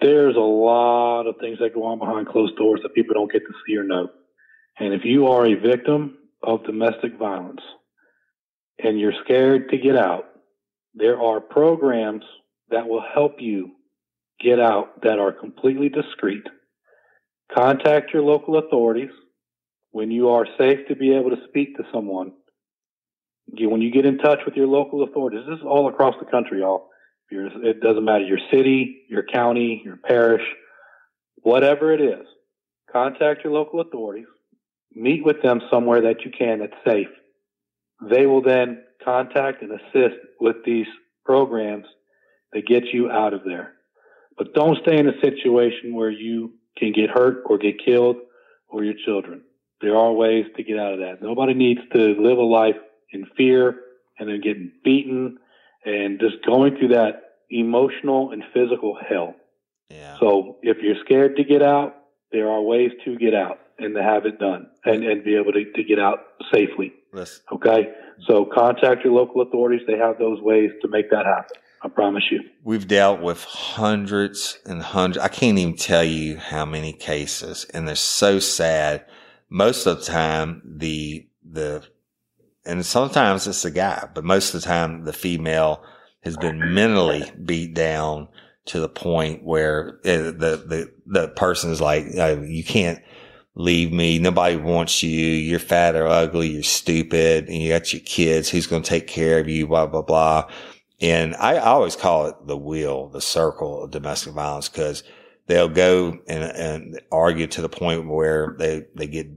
[0.00, 3.40] there's a lot of things that go on behind closed doors that people don't get
[3.40, 4.08] to see or know.
[4.78, 7.60] And if you are a victim of domestic violence
[8.82, 10.26] and you're scared to get out,
[10.94, 12.24] there are programs
[12.70, 13.72] that will help you
[14.40, 16.44] get out that are completely discreet.
[17.54, 19.10] Contact your local authorities
[19.90, 22.32] when you are safe to be able to speak to someone,
[23.50, 26.60] when you get in touch with your local authorities, this is all across the country,
[26.60, 26.88] y'all.
[27.30, 30.42] it doesn't matter your city, your county, your parish.
[31.42, 32.26] whatever it is,
[32.92, 34.26] contact your local authorities,
[34.94, 37.08] meet with them somewhere that you can that's safe.
[38.00, 40.86] They will then contact and assist with these
[41.24, 41.86] programs
[42.52, 43.74] that get you out of there.
[44.36, 48.16] But don't stay in a situation where you can get hurt or get killed
[48.68, 49.42] or your children.
[49.80, 51.22] There are ways to get out of that.
[51.22, 52.76] Nobody needs to live a life
[53.12, 53.80] in fear
[54.18, 55.38] and then getting beaten
[55.84, 59.34] and just going through that emotional and physical hell.
[59.90, 60.18] Yeah.
[60.20, 61.96] So if you're scared to get out,
[62.30, 65.52] there are ways to get out and to have it done and, and be able
[65.52, 66.20] to, to get out
[66.52, 66.92] safely.
[67.12, 67.92] Let's, Okay.
[68.26, 69.82] So contact your local authorities.
[69.86, 71.56] They have those ways to make that happen.
[71.80, 72.40] I promise you.
[72.64, 75.18] we've dealt with hundreds and hundreds.
[75.24, 79.04] I can't even tell you how many cases and they're so sad.
[79.48, 81.84] Most of the time, the, the,
[82.66, 85.84] and sometimes it's the guy, but most of the time the female
[86.22, 88.26] has been mentally beat down
[88.66, 93.00] to the point where uh, the, the, the person is like, "Oh, you can't
[93.58, 94.18] leave me.
[94.18, 95.10] Nobody wants you.
[95.10, 96.48] You're fat or ugly.
[96.48, 98.48] You're stupid and you got your kids.
[98.48, 99.66] Who's going to take care of you?
[99.66, 100.50] Blah, blah, blah.
[101.00, 105.02] And I, always call it the wheel, the circle of domestic violence because
[105.46, 109.28] they'll go and, and argue to the point where they, they get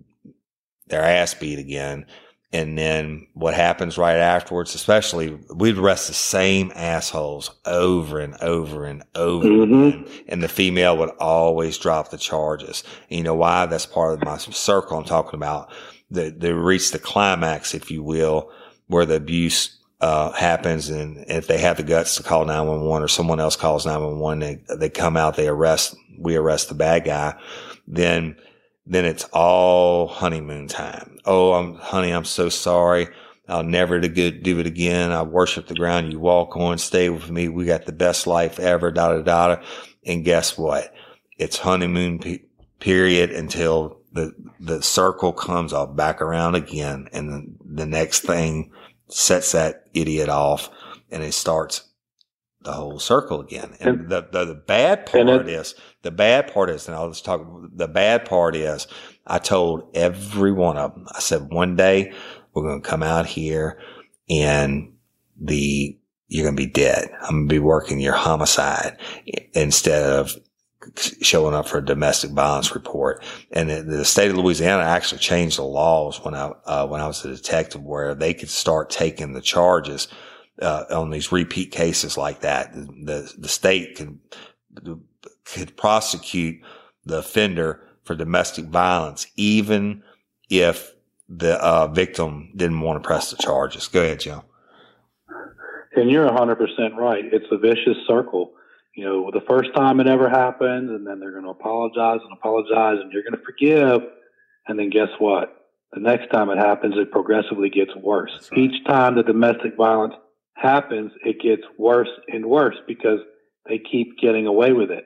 [0.88, 2.06] their ass beat again.
[2.54, 8.84] And then what happens right afterwards, especially we'd arrest the same assholes over and over
[8.86, 9.64] and over Mhm.
[9.64, 10.06] again.
[10.28, 12.84] And the female would always drop the charges.
[13.10, 13.68] And you know why?
[13.68, 15.72] That's part of my circle I'm talking about.
[16.10, 18.50] They, they reach the climax, if you will,
[18.88, 23.08] where the abuse uh, happens and if they have the guts to call 911 or
[23.08, 27.36] someone else calls 911, they, they come out, they arrest, we arrest the bad guy,
[27.88, 28.36] then,
[28.86, 31.18] then it's all honeymoon time.
[31.26, 33.08] Oh, I'm, honey, I'm so sorry.
[33.48, 35.12] I'll never do it again.
[35.12, 36.78] I worship the ground you walk on.
[36.78, 37.50] Stay with me.
[37.50, 38.92] We got the best life ever.
[38.92, 39.62] Da da da.
[40.06, 40.94] And guess what?
[41.38, 42.44] It's honeymoon pe-
[42.80, 48.72] period until the the circle comes off back around again, and then the next thing
[49.08, 50.70] sets that idiot off,
[51.10, 51.91] and it starts
[52.64, 53.76] the whole circle again.
[53.80, 57.10] And, And- the, the the bad part it- is the bad part is, and I'll
[57.10, 57.42] just talk.
[57.76, 58.88] The bad part is,
[59.28, 61.06] I told every one of them.
[61.14, 62.12] I said one day
[62.54, 63.80] we're going to come out here,
[64.30, 64.94] and
[65.40, 65.98] the
[66.28, 67.10] you're going to be dead.
[67.24, 68.98] I'm going to be working your homicide
[69.54, 70.38] instead of
[71.22, 73.22] showing up for a domestic violence report.
[73.52, 77.08] And the, the state of Louisiana actually changed the laws when I, uh, when I
[77.08, 80.08] was a detective where they could start taking the charges,
[80.62, 82.74] uh, on these repeat cases like that.
[82.74, 84.20] The, the, state could,
[85.46, 86.62] could prosecute
[87.06, 90.04] the offender for domestic violence, even
[90.50, 90.94] if
[91.30, 93.88] the, uh, victim didn't want to press the charges.
[93.88, 94.44] Go ahead, Joe.
[95.96, 97.26] And you're 100% right.
[97.32, 98.54] It's a vicious circle.
[98.96, 102.34] You know, the first time it ever happens, and then they're going to apologize and
[102.34, 104.02] apologize, and you're going to forgive.
[104.68, 105.70] And then guess what?
[105.94, 108.50] The next time it happens, it progressively gets worse.
[108.52, 108.62] Right.
[108.62, 110.14] Each time the domestic violence
[110.62, 113.20] happens, it gets worse and worse because
[113.68, 115.06] they keep getting away with it.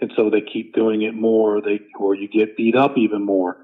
[0.00, 3.56] And so they keep doing it more, they, or you get beat up even more.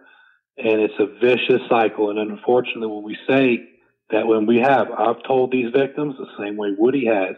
[0.57, 2.11] And it's a vicious cycle.
[2.11, 3.59] And unfortunately, when we say
[4.11, 7.37] that when we have, I've told these victims the same way Woody has,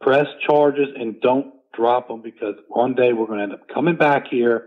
[0.00, 3.96] press charges and don't drop them because one day we're going to end up coming
[3.96, 4.66] back here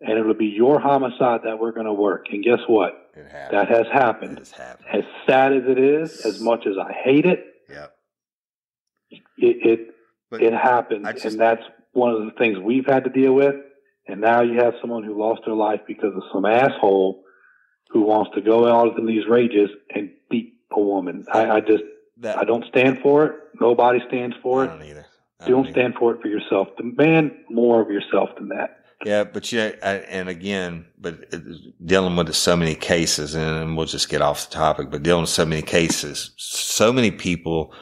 [0.00, 2.26] and it'll be your homicide that we're going to work.
[2.30, 3.10] And guess what?
[3.14, 4.38] It That has happened.
[4.38, 4.88] has happened.
[4.92, 7.46] As sad as it is, as much as I hate it.
[9.38, 9.90] It,
[10.32, 11.06] it, it happens.
[11.12, 13.54] Just- and that's one of the things we've had to deal with.
[14.08, 17.22] And now you have someone who lost their life because of some asshole
[17.90, 21.24] who wants to go out in these rages and beat a woman.
[21.32, 21.84] I, I just,
[22.18, 23.36] that, I don't stand for it.
[23.60, 24.68] Nobody stands for I it.
[24.68, 25.06] don't either.
[25.40, 25.72] I Don't either.
[25.72, 26.68] stand for it for yourself.
[26.76, 28.78] Demand more of yourself than that.
[29.04, 31.38] Yeah, but yeah, I, and again, but uh,
[31.84, 35.30] dealing with so many cases, and we'll just get off the topic, but dealing with
[35.30, 37.72] so many cases, so many people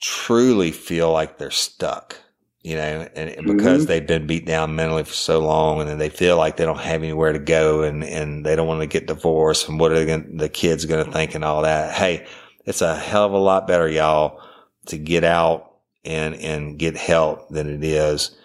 [0.00, 2.16] truly feel like they're stuck,
[2.62, 3.88] you know, and, and because mm-hmm.
[3.88, 6.80] they've been beat down mentally for so long, and then they feel like they don't
[6.80, 9.94] have anywhere to go, and and they don't want to get divorced, and what are
[9.94, 11.92] they gonna, the kids going to think, and all that.
[11.94, 12.26] Hey,
[12.64, 14.40] it's a hell of a lot better, y'all,
[14.86, 15.72] to get out
[16.04, 18.36] and and get help than it is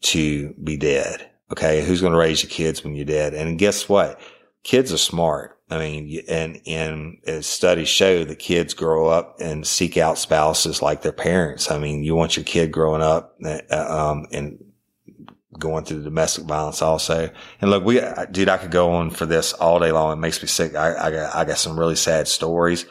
[0.00, 1.28] to be dead.
[1.50, 1.84] Okay.
[1.84, 3.34] Who's going to raise your kids when you're dead?
[3.34, 4.20] And guess what?
[4.62, 5.57] Kids are smart.
[5.70, 10.80] I mean, and, and as studies show, the kids grow up and seek out spouses
[10.80, 11.70] like their parents.
[11.70, 14.64] I mean, you want your kid growing up, uh, um, and
[15.58, 17.30] going through domestic violence also.
[17.60, 20.12] And look, we, uh, dude, I could go on for this all day long.
[20.12, 20.74] It makes me sick.
[20.74, 22.86] I, I got, I got some really sad stories,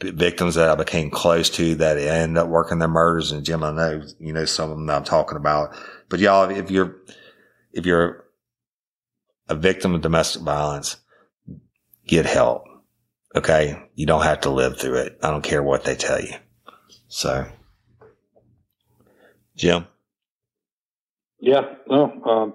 [0.00, 3.32] victims that I became close to that end up working their murders.
[3.32, 5.74] And Jim, I know, you know, some of them that I'm talking about,
[6.08, 6.96] but y'all, if you're,
[7.72, 8.24] if you're
[9.48, 10.96] a victim of domestic violence,
[12.08, 12.64] get help.
[13.36, 13.80] Okay.
[13.94, 15.18] You don't have to live through it.
[15.22, 16.34] I don't care what they tell you.
[17.08, 17.46] So,
[19.56, 19.86] Jim.
[21.40, 22.54] Yeah, no, um,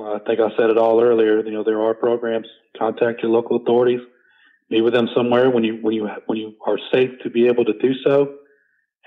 [0.00, 1.44] I think I said it all earlier.
[1.44, 2.46] You know, there are programs.
[2.78, 4.00] Contact your local authorities.
[4.70, 7.64] Meet with them somewhere when you when you when you are safe to be able
[7.64, 8.34] to do so,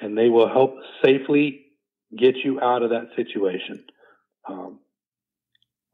[0.01, 1.65] and they will help safely
[2.17, 3.85] get you out of that situation.
[4.49, 4.79] Um,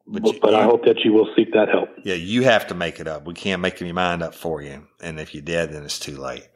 [0.08, 1.90] but, but, you, but I hope that you will seek that help.
[2.04, 3.26] Yeah, you have to make it up.
[3.26, 6.18] We can't make your mind up for you, and if you're dead, then it's too
[6.18, 6.48] late.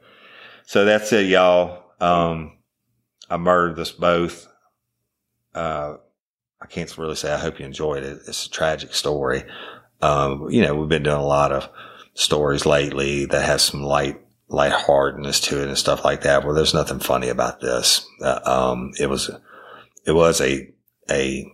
[0.66, 1.84] So that's it, y'all.
[2.00, 2.58] Um,
[3.28, 4.46] I murdered us both.
[5.54, 5.96] Uh,
[6.60, 8.20] I can't really say I hope you enjoyed it.
[8.26, 9.44] It's a tragic story.
[10.00, 11.68] Um, you know, we've been doing a lot of
[12.14, 16.44] stories lately that has some light, lightheartedness to it and stuff like that.
[16.44, 18.06] Well, there's nothing funny about this.
[18.20, 19.30] Uh, um, it was,
[20.06, 20.72] it was a,
[21.10, 21.52] a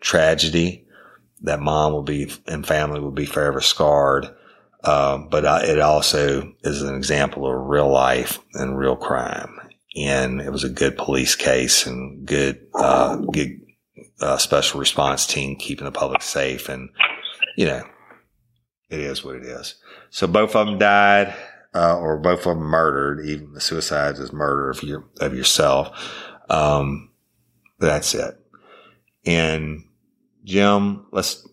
[0.00, 0.86] tragedy
[1.42, 4.26] that mom will be and family will be forever scarred.
[4.82, 9.58] Um, but uh, it also is an example of real life and real crime.
[9.96, 13.60] And it was a good police case and good, uh, good,
[14.20, 16.68] uh, special response team keeping the public safe.
[16.68, 16.88] And,
[17.56, 17.82] you know,
[18.88, 19.74] it is what it is.
[20.10, 21.34] So both of them died,
[21.74, 23.26] uh, or both of them murdered.
[23.26, 25.90] Even the suicide is murder of your, of yourself.
[26.48, 27.10] Um,
[27.78, 28.34] that's it.
[29.26, 29.84] And
[30.44, 31.46] Jim, let's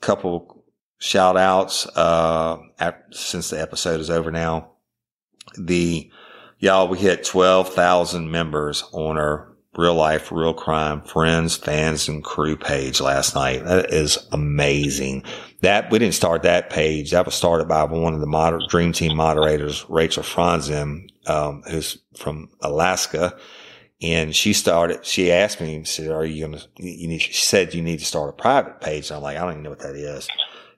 [0.00, 0.64] couple
[0.98, 4.70] shout outs, uh, at, since the episode is over now.
[5.58, 6.10] The,
[6.58, 12.56] y'all, we hit 12,000 members on our real life, real crime friends, fans and crew
[12.56, 13.64] page last night.
[13.64, 15.24] That is amazing.
[15.62, 17.10] That we didn't start that page.
[17.10, 21.98] That was started by one of the moder- dream team moderators, Rachel Franzim, um, who's
[22.16, 23.36] from Alaska.
[24.04, 27.72] And she started, she asked me, said, are you going to, you need, she said,
[27.72, 29.08] you need to start a private page.
[29.08, 30.28] And I'm like, I don't even know what that is.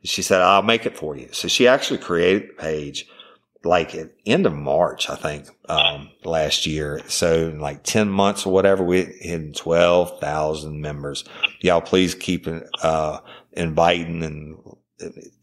[0.05, 1.29] She said, I'll make it for you.
[1.33, 3.09] So she actually created the page
[3.65, 7.01] like at end of March, I think, um, last year.
[7.09, 11.25] So in like 10 months or whatever, we hit 12,000 members.
[11.63, 12.47] Y'all please keep,
[12.81, 13.19] uh,
[13.55, 14.57] inviting and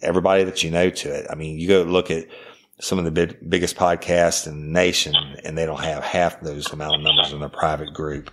[0.02, 1.28] everybody that you know to it.
[1.30, 2.28] I mean, you go look at,
[2.84, 5.16] some of the big, biggest podcasts in the nation
[5.46, 8.30] and they don't have half those amount of numbers in their private group.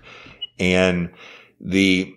[0.58, 1.12] And
[1.60, 2.16] the,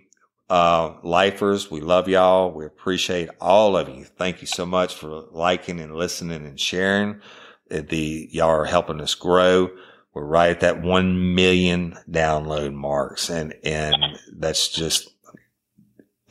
[0.49, 2.51] uh, lifers, we love y'all.
[2.51, 4.03] We appreciate all of you.
[4.03, 7.21] Thank you so much for liking and listening and sharing.
[7.69, 9.69] The, y'all are helping us grow.
[10.15, 13.95] We're right at that 1 million download marks and, and
[14.31, 15.07] that's just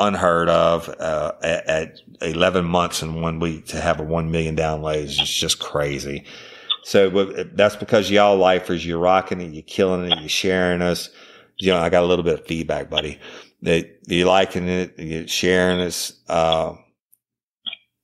[0.01, 4.57] unheard of uh, at, at, 11 months in one week to have a 1 million
[4.57, 6.25] downloads is just crazy.
[6.85, 7.11] So
[7.55, 11.11] that's because y'all lifers, you're rocking it, you're killing it, you're sharing us.
[11.59, 13.21] You know, I got a little bit of feedback, buddy.
[13.63, 16.13] That you're liking it, you're sharing us.
[16.29, 16.75] Uh,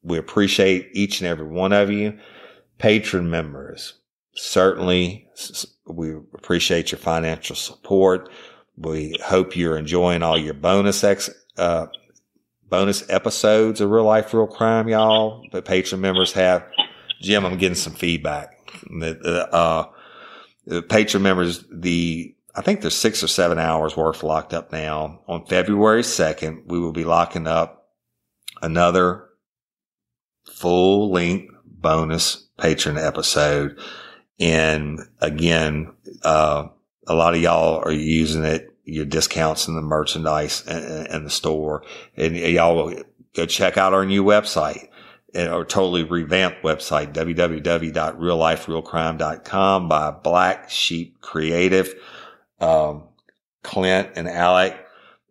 [0.02, 2.18] we appreciate each and every one of you.
[2.78, 3.94] Patron members,
[4.34, 5.28] certainly
[5.86, 8.30] we appreciate your financial support.
[8.76, 11.86] We hope you're enjoying all your bonus ex, uh,
[12.68, 15.46] bonus episodes of Real Life, Real Crime, y'all.
[15.52, 16.66] The patron members have.
[17.20, 18.72] Jim, I'm getting some feedback.
[18.90, 19.86] The, uh,
[20.66, 25.20] the patron members, the, I think there's six or seven hours worth locked up now.
[25.26, 27.88] On February 2nd, we will be locking up
[28.62, 29.24] another
[30.52, 33.78] full length bonus patron episode.
[34.38, 35.92] And again,
[36.22, 36.68] uh,
[37.06, 41.30] a lot of y'all are using it your discounts in the merchandise and, and the
[41.30, 41.82] store.
[42.16, 42.94] And y'all
[43.34, 44.88] go check out our new website
[45.36, 51.94] our totally revamped website, www.realliferealcrime.com by Black Sheep Creative.
[52.60, 53.04] Um,
[53.62, 54.76] Clint and Alec,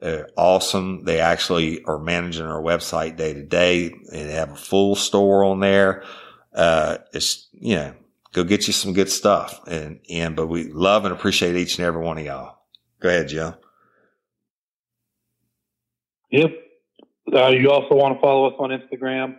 [0.01, 1.03] are awesome.
[1.05, 5.59] They actually are managing our website day to day and have a full store on
[5.59, 6.03] there.
[6.53, 7.95] Uh, it's, you know,
[8.33, 9.59] go get you some good stuff.
[9.67, 12.56] And, and, but we love and appreciate each and every one of y'all.
[12.99, 13.55] Go ahead, Joe.
[16.31, 16.51] Yep.
[17.33, 19.35] Uh, you also want to follow us on Instagram,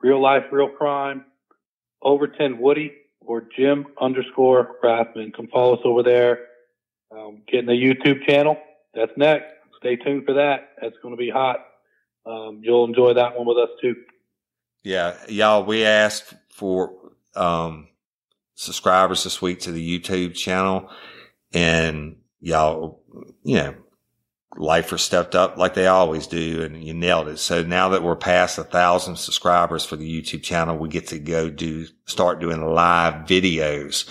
[0.00, 1.24] Real Life, Real Crime,
[2.02, 5.34] Overton Woody, or Jim underscore Rathman.
[5.34, 6.46] Come follow us over there.
[7.10, 8.56] Um, getting the YouTube channel.
[8.94, 9.52] That's next.
[9.78, 10.70] Stay tuned for that.
[10.80, 11.58] That's going to be hot.
[12.24, 13.96] Um, you'll enjoy that one with us too.
[14.82, 15.64] Yeah, y'all.
[15.64, 16.92] We asked for
[17.34, 17.88] um,
[18.54, 20.90] subscribers this week to the YouTube channel,
[21.52, 23.00] and y'all,
[23.42, 23.74] you know,
[24.58, 27.38] Lifer stepped up like they always do and you nailed it.
[27.38, 31.18] So now that we're past a thousand subscribers for the YouTube channel, we get to
[31.18, 34.06] go do, start doing live videos,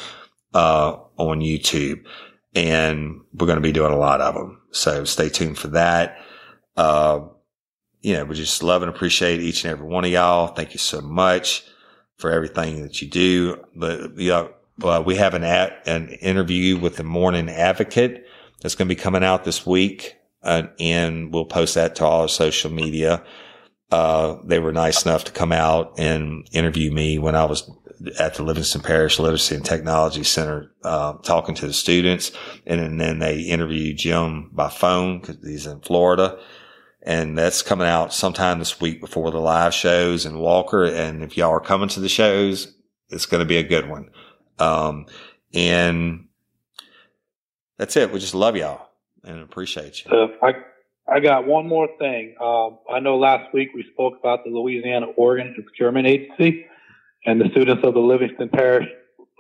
[0.56, 2.04] uh, on YouTube
[2.56, 4.62] and we're going to be doing a lot of them.
[4.72, 6.18] So stay tuned for that.
[6.76, 7.28] Uh,
[8.02, 10.48] you know, we just love and appreciate each and every one of y'all.
[10.48, 11.64] Thank you so much
[12.18, 13.64] for everything that you do.
[13.76, 14.54] But, you know,
[14.84, 18.26] uh, we have an, an interview with the morning advocate
[18.62, 20.16] that's going to be coming out this week.
[20.44, 23.24] Uh, and we'll post that to all our social media.
[23.92, 27.70] Uh, they were nice enough to come out and interview me when I was
[28.20, 32.32] at the Livingston Parish Literacy and Technology Center, uh, talking to the students.
[32.66, 36.40] And, then they interviewed Jim by phone because he's in Florida.
[37.04, 40.84] And that's coming out sometime this week before the live shows in Walker.
[40.84, 42.74] And if y'all are coming to the shows,
[43.10, 44.10] it's going to be a good one.
[44.60, 45.06] Um,
[45.54, 46.28] and
[47.78, 48.12] that's it.
[48.12, 48.88] We just love y'all
[49.24, 50.12] and appreciate you.
[50.12, 50.54] Uh, I
[51.12, 52.36] I got one more thing.
[52.40, 56.66] Um, I know last week we spoke about the Louisiana Organ Procurement Agency
[57.26, 58.88] and the students of the Livingston Parish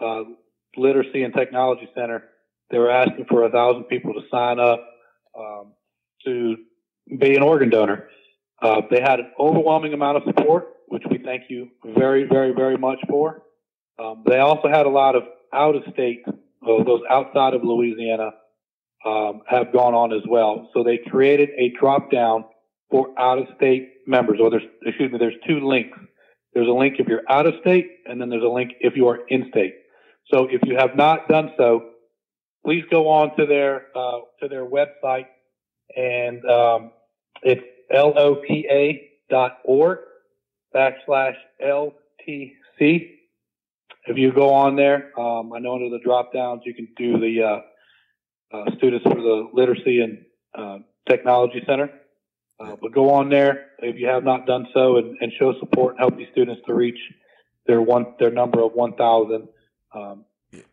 [0.03, 0.23] uh,
[0.75, 2.23] Literacy and Technology Center.
[2.71, 4.85] They were asking for a thousand people to sign up
[5.37, 5.73] um,
[6.25, 6.57] to
[7.19, 8.07] be an organ donor.
[8.61, 12.77] Uh, they had an overwhelming amount of support, which we thank you very, very, very
[12.77, 13.43] much for.
[13.99, 15.23] Um, they also had a lot of
[15.53, 18.31] out of state, uh, those outside of Louisiana,
[19.05, 20.69] um, have gone on as well.
[20.73, 22.45] So they created a drop down
[22.89, 25.97] for out of state members, or there's, excuse me, there's two links.
[26.53, 29.07] There's a link if you're out of state, and then there's a link if you
[29.07, 29.75] are in state.
[30.31, 31.91] So if you have not done so,
[32.65, 35.27] please go on to their uh, to their website,
[35.95, 36.91] and um,
[37.41, 37.61] it's
[37.91, 38.99] lopa.org
[40.75, 43.09] backslash LTC.
[44.05, 47.19] If you go on there, um, I know under the drop downs you can do
[47.19, 50.25] the uh, uh, students for the Literacy and
[50.57, 51.89] uh, Technology Center.
[52.59, 55.93] Uh, but go on there if you have not done so and, and, show support
[55.93, 56.99] and help these students to reach
[57.65, 59.47] their one their number of 1,000
[59.95, 60.25] um,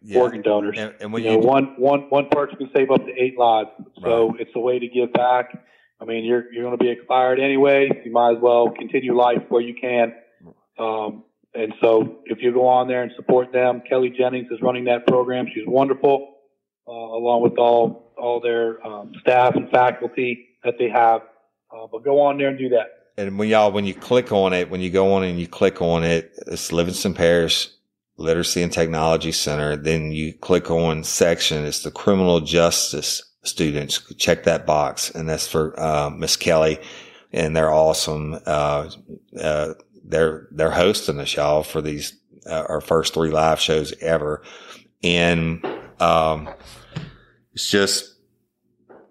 [0.03, 0.21] yeah.
[0.21, 0.77] organ donors.
[0.79, 3.39] And, and when you, you know, one one one person can save up to eight
[3.39, 3.71] lives,
[4.03, 4.41] so right.
[4.41, 5.57] it's a way to give back.
[6.01, 7.89] I mean, you're you're going to be expired anyway.
[8.05, 10.15] You might as well continue life where you can.
[10.79, 11.25] Um,
[11.59, 15.07] and so, if you go on there and support them, Kelly Jennings is running that
[15.07, 15.47] program.
[15.53, 16.37] She's wonderful
[16.87, 21.23] uh, along with all all their um, staff and faculty that they have.
[21.71, 22.87] Uh, but go on there and do that.
[23.17, 25.83] And when y'all, when you click on it, when you go on and you click
[25.83, 27.69] on it, it's Livingston Parish
[28.17, 29.77] Literacy and Technology Center.
[29.77, 31.65] Then you click on section.
[31.65, 34.01] It's the criminal justice students.
[34.17, 35.11] Check that box.
[35.11, 36.79] And that's for, uh, Miss Kelly.
[37.33, 38.39] And they're awesome.
[38.47, 38.91] Uh,
[39.41, 39.75] uh,
[40.09, 44.43] they're, they're hosting us, y'all, for these, uh, our first three live shows ever.
[45.03, 45.65] And,
[46.01, 46.49] um,
[47.53, 48.17] it's just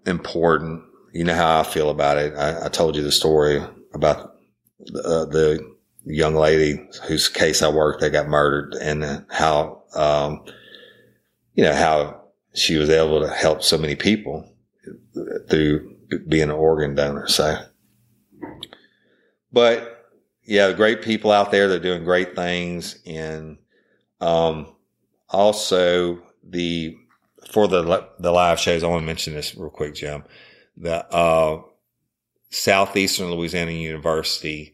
[0.06, 0.84] important.
[1.14, 2.34] You know how I feel about it.
[2.36, 3.62] I, I told you the story
[3.94, 4.36] about
[4.80, 5.78] the, uh, the,
[6.10, 10.44] young lady whose case I worked that got murdered and how, um,
[11.54, 12.22] you know, how
[12.54, 14.50] she was able to help so many people
[15.50, 15.96] through
[16.28, 17.28] being an organ donor.
[17.28, 17.58] So,
[19.52, 19.97] but
[20.48, 21.68] yeah, great people out there.
[21.68, 23.00] They're doing great things.
[23.06, 23.60] And,
[24.20, 24.74] um,
[25.30, 26.98] also the
[27.52, 30.24] for the the live shows, I want to mention this real quick, Jim.
[30.76, 31.62] The uh,
[32.50, 34.74] Southeastern Louisiana University.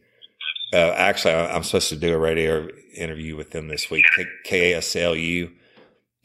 [0.74, 4.06] Uh, actually, I'm supposed to do a radio interview with them this week.
[4.48, 5.52] KSLU,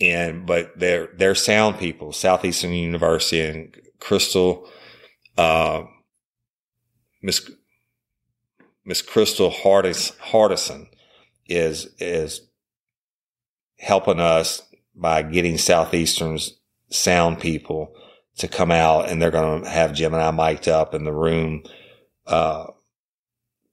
[0.00, 2.12] and but they're they're sound people.
[2.12, 4.68] Southeastern University and Crystal,
[5.36, 5.82] uh,
[7.22, 7.50] Miss
[8.88, 10.88] Miss Crystal Hardis, Hardison
[11.46, 12.40] is is
[13.76, 14.62] helping us
[14.94, 16.54] by getting Southeastern's
[16.88, 17.94] sound people
[18.38, 21.12] to come out and they're going to have Jim and I mic'd up in the
[21.12, 21.64] room.
[22.26, 22.68] Uh,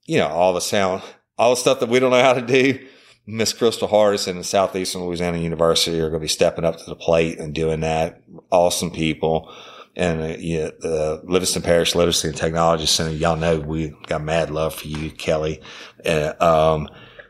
[0.04, 1.02] you know, all the sound,
[1.38, 2.86] all the stuff that we don't know how to do.
[3.26, 6.96] Miss Crystal Hardison and Southeastern Louisiana University are going to be stepping up to the
[6.96, 8.22] plate and doing that.
[8.52, 9.50] Awesome people.
[9.96, 14.52] And uh, yeah, the Livingston Parish Literacy and Technology Center, y'all know we got mad
[14.52, 15.62] love for you, Kelly.
[16.06, 16.90] Uh, um,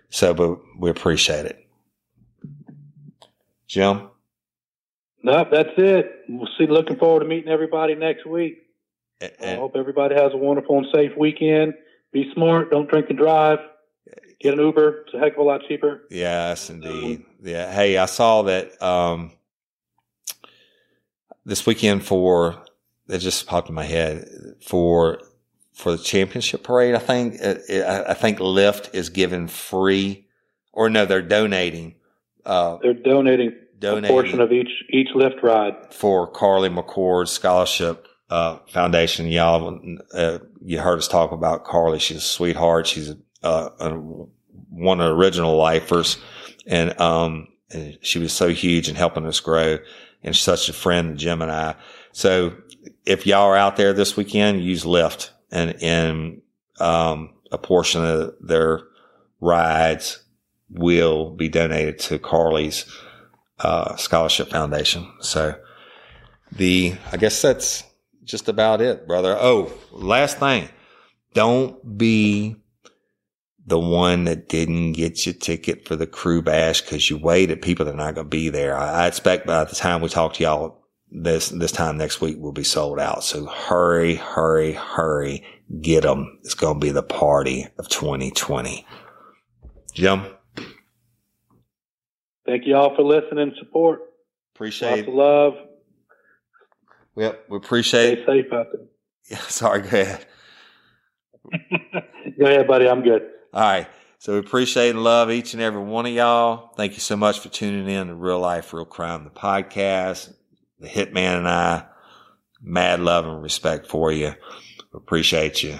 [0.09, 1.67] so, but we appreciate it.
[3.67, 4.09] Jim?
[5.21, 6.23] No, that's it.
[6.29, 6.67] We'll see.
[6.67, 8.63] Looking forward to meeting everybody next week.
[9.21, 11.73] And, I hope everybody has a wonderful and safe weekend.
[12.11, 12.71] Be smart.
[12.71, 13.59] Don't drink and drive.
[14.39, 15.05] Get an Uber.
[15.05, 16.03] It's a heck of a lot cheaper.
[16.09, 17.25] Yes, indeed.
[17.41, 17.71] Yeah.
[17.71, 19.31] Hey, I saw that um,
[21.45, 22.63] this weekend for
[23.07, 24.27] it just popped in my head
[24.65, 25.19] for
[25.73, 26.95] for the championship parade.
[26.95, 30.27] I think I think Lyft is giving free,
[30.73, 31.95] or no, they're donating
[32.45, 38.07] uh, They're donating, donating a portion of each each Lyft ride for Carley McCord's scholarship
[38.29, 39.27] uh, Foundation.
[39.27, 39.79] Y'all,
[40.13, 41.99] uh, you heard us talk about Carley.
[41.99, 42.87] She's a sweetheart.
[42.87, 43.13] She's
[43.43, 46.17] uh, a, one of the original lifers,
[46.67, 49.79] and um, and she was so huge in helping us grow,
[50.25, 51.75] and such a friend Jim and I.
[52.11, 52.53] So
[53.05, 56.41] if y'all are out there this weekend, use Lyft, and and
[56.79, 58.81] um, a portion of their
[59.39, 60.23] rides
[60.69, 62.85] will be donated to Carley's
[63.59, 65.09] uh, scholarship foundation.
[65.21, 65.55] So
[66.51, 67.83] the I guess that's
[68.23, 69.37] just about it, brother.
[69.39, 70.67] Oh, last thing.
[71.33, 72.55] Don't be
[73.65, 77.61] the one that didn't get your ticket for the Krewe Bash because you waited.
[77.61, 78.77] People that are not going to be there.
[78.77, 82.37] I, I, expect by the time we talk to y'all this, this time next week,
[82.37, 83.23] will be sold out.
[83.23, 85.43] So hurry, hurry, hurry.
[85.81, 86.39] Get them.
[86.43, 88.85] It's going to be the party of 2020.
[89.93, 90.25] Jim.
[92.45, 94.01] Thank you all for listening and support.
[94.53, 95.53] Appreciate Lots of love.
[97.17, 98.85] Yep, we appreciate Stay safe out there.
[99.29, 100.25] Yeah, sorry, go ahead.
[102.39, 102.89] Go ahead, buddy.
[102.89, 103.21] I'm good.
[103.55, 103.87] All right.
[104.19, 106.73] So we appreciate and love each and every one of y'all.
[106.75, 110.33] Thank you so much for tuning in to Real Life, Real Crime, the podcast.
[110.79, 111.85] The Hitman and I,
[112.61, 114.33] mad love and respect for you.
[114.93, 115.79] Appreciate you.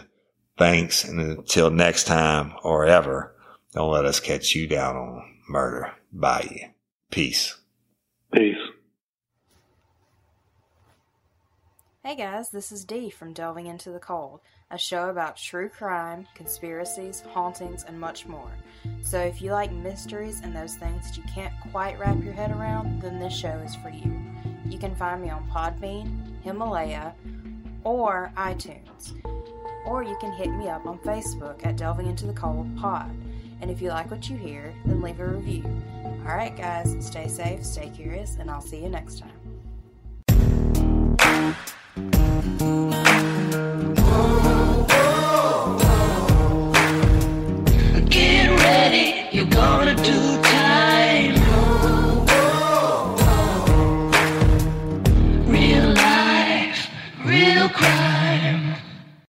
[0.58, 1.04] Thanks.
[1.04, 3.36] And until next time or ever,
[3.74, 5.92] don't let us catch you down on murder.
[6.14, 6.72] Bye.
[7.12, 7.56] Peace.
[7.56, 7.65] Peace.
[12.06, 16.28] Hey guys, this is Dee from Delving into the Cold, a show about true crime,
[16.36, 18.52] conspiracies, hauntings, and much more.
[19.02, 22.52] So if you like mysteries and those things that you can't quite wrap your head
[22.52, 24.22] around, then this show is for you.
[24.70, 27.16] You can find me on Podbean, Himalaya,
[27.84, 29.20] or iTunes.
[29.88, 33.10] Or you can hit me up on Facebook at Delving into the Cold Pod.
[33.62, 35.64] And if you like what you hear, then leave a review.
[36.20, 39.24] Alright, guys, stay safe, stay curious, and I'll see you next
[40.30, 41.66] time.
[41.96, 42.12] Get
[48.60, 50.55] ready, you're gonna do